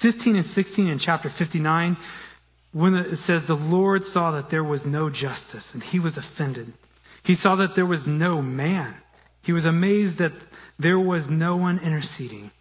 15 0.00 0.36
and 0.36 0.46
16 0.46 0.88
in 0.88 0.98
chapter 0.98 1.30
59 1.36 1.96
when 2.72 2.94
it 2.94 3.18
says, 3.24 3.42
The 3.46 3.54
Lord 3.54 4.02
saw 4.04 4.32
that 4.32 4.50
there 4.50 4.64
was 4.64 4.82
no 4.84 5.10
justice, 5.10 5.66
and 5.72 5.82
he 5.82 5.98
was 5.98 6.16
offended. 6.16 6.72
He 7.26 7.34
saw 7.34 7.56
that 7.56 7.74
there 7.74 7.86
was 7.86 8.04
no 8.06 8.40
man. 8.40 8.94
He 9.42 9.52
was 9.52 9.64
amazed 9.64 10.18
that 10.18 10.32
there 10.78 10.98
was 10.98 11.24
no 11.28 11.56
one 11.56 11.80
interceding. 11.80 12.52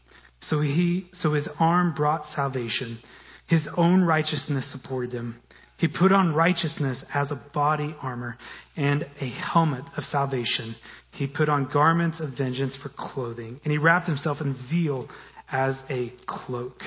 So 0.42 0.60
he 0.60 1.08
so 1.14 1.34
his 1.34 1.48
arm 1.60 1.94
brought 1.96 2.26
salvation. 2.36 3.00
His 3.48 3.68
own 3.78 4.04
righteousness 4.04 4.72
supported 4.72 5.14
him. 5.14 5.40
He 5.78 5.88
put 5.88 6.12
on 6.12 6.34
righteousness 6.34 7.04
as 7.14 7.32
a 7.32 7.42
body 7.54 7.96
armor 8.02 8.38
and 8.76 9.06
a 9.22 9.30
helmet 9.30 9.84
of 9.98 10.04
salvation. 10.06 10.76
He 11.12 11.28
put 11.28 11.48
on 11.48 11.70
garments 11.72 12.20
of 12.20 12.38
vengeance 12.38 12.78
for 12.82 12.90
clothing, 12.90 13.60
and 13.64 13.72
he 13.72 13.78
wrapped 13.78 14.08
himself 14.08 14.38
in 14.42 14.56
zeal 14.70 15.08
as 15.52 15.78
a 15.90 16.12
cloak. 16.26 16.80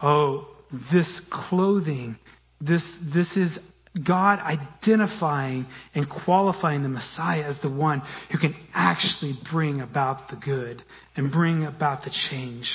Oh, 0.00 0.46
this 0.92 1.20
clothing, 1.30 2.16
this, 2.60 2.82
this 3.12 3.36
is 3.36 3.58
God 3.94 4.38
identifying 4.38 5.66
and 5.94 6.06
qualifying 6.24 6.82
the 6.82 6.88
Messiah 6.88 7.42
as 7.42 7.60
the 7.60 7.70
one 7.70 8.02
who 8.30 8.38
can 8.38 8.54
actually 8.72 9.36
bring 9.50 9.80
about 9.80 10.28
the 10.30 10.36
good 10.36 10.82
and 11.16 11.32
bring 11.32 11.64
about 11.64 12.04
the 12.04 12.10
change. 12.30 12.70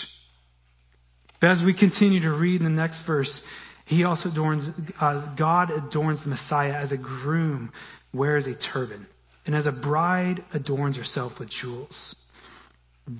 But 1.40 1.52
as 1.52 1.64
we 1.66 1.78
continue 1.78 2.22
to 2.22 2.32
read 2.32 2.62
in 2.62 2.66
the 2.66 2.82
next 2.82 3.02
verse, 3.08 3.42
he 3.86 4.04
also 4.04 4.30
adorns, 4.30 4.68
uh, 5.00 5.36
God 5.36 5.72
adorns 5.72 6.22
the 6.24 6.30
Messiah 6.30 6.74
as 6.74 6.92
a 6.92 6.98
groom 6.98 7.72
wears 8.14 8.46
a 8.48 8.56
turban, 8.74 9.08
and 9.46 9.56
as 9.56 9.68
a 9.68 9.72
bride 9.72 10.44
adorns 10.54 10.98
herself 10.98 11.34
with 11.40 11.50
jewels. 11.50 12.16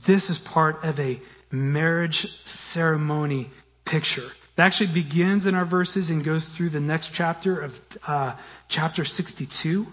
This 0.08 0.30
is 0.30 0.40
part 0.52 0.84
of 0.84 1.00
a 1.00 1.22
marriage 1.52 2.26
ceremony 2.74 3.52
picture 3.86 4.30
that 4.58 4.68
actually 4.68 4.94
begins 4.94 5.46
in 5.46 5.56
our 5.56 5.66
verses 5.66 6.10
and 6.10 6.24
goes 6.24 6.50
through 6.58 6.70
the 6.70 6.80
next 6.80 7.12
chapter 7.14 7.60
of 7.60 7.72
uh, 8.08 8.36
chapter 8.70 9.04
62. 9.04 9.86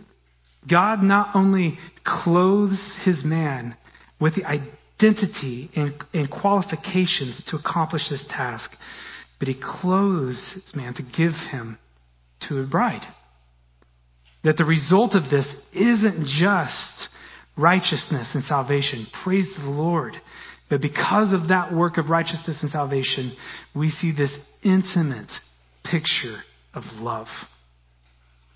God 0.71 1.03
not 1.03 1.35
only 1.35 1.79
clothes 2.05 2.97
his 3.05 3.25
man 3.25 3.77
with 4.21 4.37
the 4.37 4.45
identity 4.45 5.71
and, 5.75 5.95
and 6.15 6.31
qualifications 6.31 7.43
to 7.49 7.57
accomplish 7.57 8.09
this 8.09 8.25
task, 8.31 8.71
but 9.41 9.49
he 9.49 9.61
clothes 9.61 10.53
his 10.55 10.73
man 10.75 10.95
to 10.95 11.03
give 11.03 11.33
him 11.51 11.79
to 12.49 12.61
a 12.61 12.67
bride. 12.67 13.03
That 14.45 14.57
the 14.57 14.65
result 14.65 15.15
of 15.15 15.31
this 15.31 15.53
isn't 15.73 16.27
just 16.39 17.09
righteousness 17.57 18.31
and 18.35 18.45
salvation. 18.45 19.07
Praise 19.25 19.49
the 19.59 19.69
Lord. 19.69 20.15
But 20.73 20.81
because 20.81 21.35
of 21.35 21.49
that 21.49 21.75
work 21.75 21.99
of 21.99 22.09
righteousness 22.09 22.61
and 22.63 22.71
salvation, 22.71 23.37
we 23.77 23.91
see 23.91 24.11
this 24.11 24.35
intimate 24.65 25.31
picture 25.85 26.39
of 26.73 26.85
love. 26.95 27.27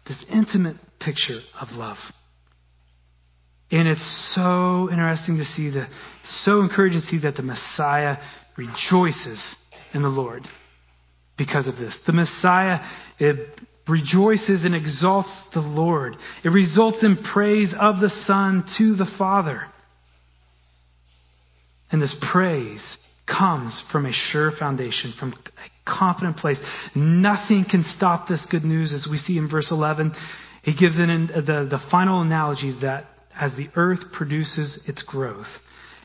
This 0.08 0.24
intimate 0.32 0.76
picture 0.98 1.40
of 1.60 1.68
love. 1.72 1.98
And 3.70 3.86
it's 3.86 4.32
so 4.34 4.88
interesting 4.90 5.36
to 5.36 5.44
see 5.44 5.68
the, 5.68 5.88
so 6.44 6.62
encouraging 6.62 7.02
to 7.02 7.06
see 7.06 7.20
that 7.20 7.36
the 7.36 7.42
Messiah 7.42 8.16
rejoices 8.56 9.54
in 9.92 10.00
the 10.00 10.08
Lord 10.08 10.40
because 11.36 11.68
of 11.68 11.76
this. 11.76 11.98
The 12.06 12.14
Messiah 12.14 12.78
it 13.18 13.60
rejoices 13.86 14.64
and 14.64 14.74
exalts 14.74 15.28
the 15.52 15.60
Lord. 15.60 16.16
It 16.42 16.48
results 16.48 17.04
in 17.04 17.18
praise 17.30 17.74
of 17.78 18.00
the 18.00 18.10
Son 18.24 18.64
to 18.78 18.96
the 18.96 19.06
Father. 19.18 19.64
And 21.90 22.02
this 22.02 22.14
praise 22.32 22.96
comes 23.26 23.82
from 23.92 24.06
a 24.06 24.12
sure 24.12 24.52
foundation, 24.58 25.14
from 25.18 25.32
a 25.32 25.90
confident 25.90 26.36
place. 26.36 26.58
Nothing 26.94 27.64
can 27.68 27.84
stop 27.96 28.28
this 28.28 28.46
good 28.50 28.64
news, 28.64 28.92
as 28.92 29.08
we 29.10 29.18
see 29.18 29.38
in 29.38 29.48
verse 29.48 29.68
11. 29.70 30.12
He 30.62 30.74
gives 30.74 30.98
in 30.98 31.28
the, 31.34 31.68
the 31.70 31.80
final 31.90 32.22
analogy 32.22 32.76
that 32.82 33.06
as 33.38 33.54
the 33.56 33.68
earth 33.76 34.00
produces 34.12 34.80
its 34.86 35.02
growth, 35.02 35.46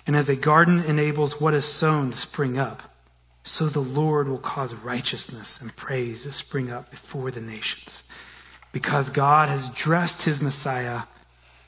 and 0.06 0.16
as 0.16 0.30
a 0.30 0.36
garden 0.36 0.80
enables 0.80 1.36
what 1.40 1.54
is 1.54 1.80
sown 1.80 2.12
to 2.12 2.18
spring 2.18 2.58
up, 2.58 2.80
so 3.44 3.70
the 3.70 3.80
Lord 3.80 4.28
will 4.28 4.42
cause 4.42 4.74
righteousness 4.84 5.58
and 5.62 5.76
praise 5.76 6.24
to 6.24 6.32
spring 6.32 6.70
up 6.70 6.88
before 6.92 7.32
the 7.32 7.42
nations. 7.42 8.04
Because 8.74 9.10
God 9.16 9.50
has 9.50 9.68
dressed 9.84 10.22
his 10.26 10.42
Messiah, 10.42 11.02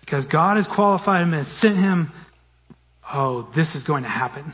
because 0.02 0.26
God 0.32 0.58
has 0.58 0.68
qualified 0.74 1.24
him 1.24 1.34
and 1.34 1.48
sent 1.60 1.78
him 1.78 2.12
oh, 3.12 3.50
this 3.56 3.76
is 3.76 3.84
going 3.84 4.04
to 4.04 4.10
happen. 4.10 4.54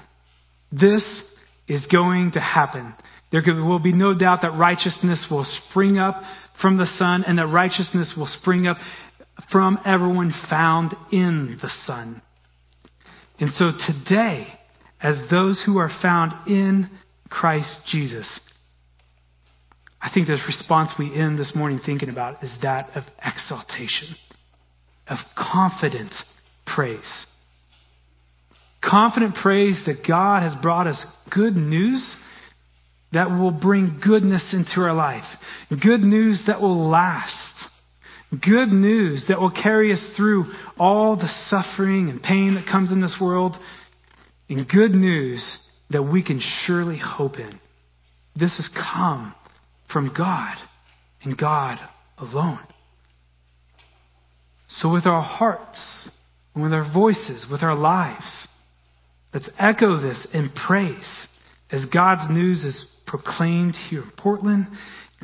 This 0.72 1.24
is 1.68 1.86
going 1.88 2.32
to 2.32 2.40
happen. 2.40 2.96
There 3.32 3.44
will 3.46 3.80
be 3.80 3.94
no 3.94 4.14
doubt 4.14 4.42
that 4.42 4.58
righteousness 4.58 5.28
will 5.30 5.46
spring 5.46 5.98
up 5.98 6.22
from 6.62 6.78
the 6.78 6.86
Son 6.86 7.24
and 7.24 7.38
that 7.38 7.48
righteousness 7.48 8.14
will 8.18 8.28
spring 8.28 8.68
up 8.68 8.78
from 9.52 9.80
everyone 9.86 10.34
found 10.50 10.96
in 11.12 11.58
the 11.62 11.70
Son. 11.86 12.22
And 13.40 13.50
so 13.52 13.72
today, 13.88 14.48
as 15.02 15.16
those 15.32 15.64
who 15.66 15.78
are 15.78 15.92
found 16.02 16.34
in 16.48 16.90
Christ 17.30 17.82
Jesus, 17.88 18.40
I 20.02 20.10
think 20.14 20.28
the 20.28 20.38
response 20.48 20.92
we 20.98 21.14
end 21.14 21.38
this 21.38 21.54
morning 21.56 21.80
thinking 21.86 22.10
about 22.10 22.44
is 22.44 22.52
that 22.62 22.90
of 22.96 23.04
exaltation, 23.24 24.16
of 25.08 25.18
confident 25.38 26.14
praise. 26.66 27.26
Confident 28.84 29.36
praise 29.36 29.82
that 29.86 30.08
God 30.08 30.44
has 30.44 30.54
brought 30.62 30.88
us 30.88 31.06
good 31.34 31.56
news 31.56 32.16
that 33.12 33.30
will 33.30 33.52
bring 33.52 34.00
goodness 34.06 34.54
into 34.54 34.82
our 34.82 34.94
life. 34.94 35.24
Good 35.70 36.02
news 36.02 36.44
that 36.48 36.62
will 36.62 36.90
last. 36.90 37.36
Good 38.32 38.70
news 38.70 39.26
that 39.28 39.42
will 39.42 39.52
carry 39.52 39.92
us 39.92 40.14
through 40.16 40.46
all 40.78 41.16
the 41.16 41.30
suffering 41.48 42.10
and 42.10 42.22
pain 42.22 42.56
that 42.56 42.68
comes 42.72 42.92
in 42.92 43.02
this 43.02 43.18
world. 43.20 43.56
And 44.48 44.68
good 44.68 44.92
news 44.92 45.58
that 45.90 46.04
we 46.04 46.24
can 46.24 46.40
surely 46.66 47.00
hope 47.00 47.38
in. 47.38 47.60
This 48.36 48.56
has 48.58 48.70
come 48.74 49.34
from 49.92 50.14
God 50.16 50.56
and 51.24 51.38
God 51.38 51.80
alone. 52.18 52.60
So, 54.68 54.94
with 54.94 55.08
our 55.08 55.22
hearts, 55.22 56.10
and 56.54 56.64
with 56.64 56.74
our 56.74 56.92
voices, 56.94 57.48
with 57.50 57.64
our 57.64 57.76
lives, 57.76 58.48
let's 59.34 59.50
echo 59.60 60.00
this 60.02 60.28
in 60.34 60.50
praise 60.50 61.28
as 61.72 61.86
God's 61.86 62.32
news 62.32 62.64
is 62.64 62.86
proclaimed 63.06 63.76
here 63.90 64.04
in 64.04 64.12
Portland, 64.18 64.68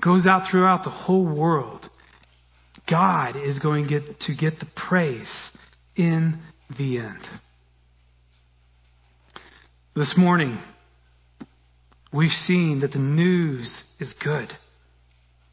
goes 0.01 0.27
out 0.27 0.49
throughout 0.49 0.83
the 0.83 0.89
whole 0.89 1.25
world. 1.25 1.89
God 2.89 3.35
is 3.35 3.59
going 3.59 3.87
to 3.87 3.99
get, 3.99 4.19
to 4.21 4.35
get 4.35 4.59
the 4.59 4.67
praise 4.75 5.51
in 5.95 6.39
the 6.77 6.99
end. 6.99 7.23
This 9.95 10.15
morning, 10.17 10.59
we've 12.11 12.29
seen 12.29 12.81
that 12.81 12.91
the 12.91 12.99
news 12.99 13.83
is 13.99 14.13
good. 14.23 14.49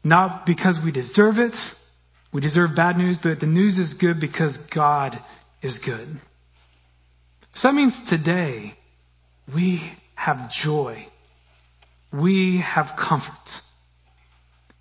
Not 0.03 0.45
because 0.45 0.79
we 0.83 0.91
deserve 0.91 1.37
it, 1.37 1.55
we 2.33 2.41
deserve 2.41 2.71
bad 2.75 2.97
news, 2.97 3.17
but 3.23 3.39
the 3.39 3.45
news 3.45 3.77
is 3.77 3.93
good 3.93 4.19
because 4.19 4.57
God 4.75 5.17
is 5.61 5.79
good. 5.83 6.19
So 7.55 7.67
that 7.67 7.75
means 7.75 7.93
today 8.09 8.73
we 9.53 9.93
have 10.15 10.49
joy. 10.63 11.07
We 12.11 12.63
have 12.65 12.87
comfort. 12.97 13.49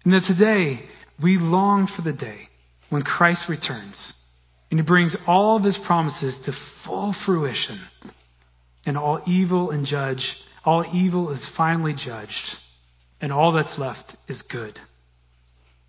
And 0.04 0.14
that 0.14 0.24
today 0.26 0.84
we 1.22 1.38
long 1.38 1.88
for 1.94 2.02
the 2.02 2.16
day 2.16 2.48
when 2.90 3.02
Christ 3.02 3.48
returns 3.48 4.14
and 4.70 4.80
he 4.80 4.86
brings 4.86 5.16
all 5.26 5.56
of 5.56 5.64
his 5.64 5.78
promises 5.86 6.36
to 6.46 6.52
full 6.84 7.14
fruition 7.26 7.80
and 8.86 8.96
all 8.96 9.22
evil 9.26 9.70
and 9.70 9.86
judge, 9.86 10.24
all 10.64 10.84
evil 10.92 11.30
is 11.30 11.48
finally 11.56 11.94
judged 11.94 12.56
and 13.20 13.32
all 13.32 13.52
that's 13.52 13.78
left 13.78 14.16
is 14.28 14.42
good. 14.50 14.78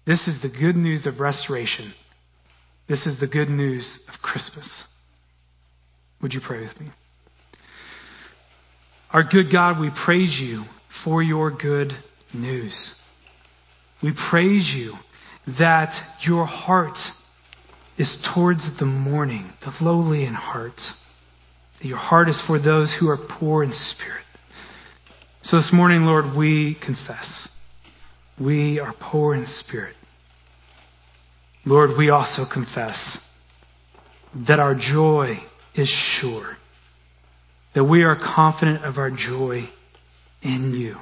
This 0.06 0.28
is 0.28 0.42
the 0.42 0.50
good 0.50 0.76
news 0.76 1.06
of 1.06 1.20
restoration. 1.20 1.94
This 2.88 3.06
is 3.06 3.20
the 3.20 3.28
good 3.28 3.50
news 3.50 4.00
of 4.14 4.22
Christmas. 4.22 4.84
Would 6.24 6.34
you 6.34 6.42
pray 6.46 6.62
with 6.62 6.80
me? 6.80 6.88
Our 9.12 9.24
good 9.24 9.52
God, 9.52 9.80
we 9.80 9.92
praise 10.06 10.40
you 10.42 10.64
for 11.04 11.22
your 11.22 11.52
good 11.52 11.92
news. 12.34 12.96
We 14.02 14.14
praise 14.32 14.72
you 14.74 14.94
that 15.60 15.92
your 16.26 16.46
heart 16.46 16.98
is 17.98 18.18
towards 18.34 18.68
the 18.80 18.86
mourning, 18.86 19.52
the 19.62 19.74
lowly 19.82 20.24
in 20.24 20.34
heart. 20.34 20.80
That 21.80 21.88
your 21.88 21.98
heart 21.98 22.30
is 22.30 22.42
for 22.48 22.58
those 22.58 22.96
who 23.00 23.10
are 23.10 23.20
poor 23.40 23.64
in 23.64 23.74
spirit. 23.74 24.24
So 25.44 25.58
this 25.58 25.72
morning, 25.74 26.04
Lord, 26.04 26.38
we 26.38 26.78
confess 26.84 27.50
we 28.40 28.80
are 28.80 28.96
poor 29.00 29.36
in 29.36 29.46
spirit. 29.46 29.96
Lord, 31.66 31.92
we 31.98 32.10
also 32.10 32.46
confess 32.52 33.20
that 34.48 34.60
our 34.60 34.74
joy 34.74 35.38
is 35.76 35.90
sure, 36.20 36.58
that 37.76 37.84
we 37.84 38.04
are 38.04 38.16
confident 38.16 38.86
of 38.86 38.98
our 38.98 39.10
joy 39.10 39.70
in 40.42 40.74
you. 40.74 40.96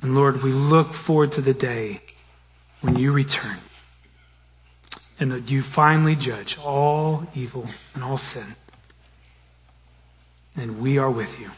And 0.00 0.14
Lord, 0.14 0.36
we 0.44 0.50
look 0.50 0.88
forward 1.06 1.30
to 1.32 1.42
the 1.42 1.54
day 1.54 2.00
when 2.82 2.96
you 2.96 3.12
return 3.12 3.60
and 5.18 5.32
that 5.32 5.48
you 5.48 5.62
finally 5.74 6.16
judge 6.18 6.56
all 6.62 7.26
evil 7.34 7.68
and 7.94 8.04
all 8.04 8.18
sin. 8.18 8.54
And 10.56 10.82
we 10.82 10.98
are 10.98 11.10
with 11.10 11.30
you. 11.40 11.48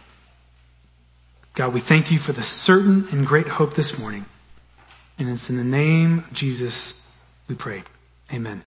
God, 1.57 1.74
we 1.74 1.82
thank 1.86 2.11
you 2.11 2.18
for 2.24 2.32
the 2.32 2.42
certain 2.42 3.09
and 3.12 3.26
great 3.26 3.48
hope 3.48 3.70
this 3.76 3.94
morning. 3.98 4.24
And 5.18 5.28
it's 5.28 5.48
in 5.51 5.57
the 5.57 5.64
name 5.64 6.24
of 6.26 6.34
Jesus 6.34 6.94
we 7.48 7.57
pray. 7.57 7.82
Amen. 8.32 8.70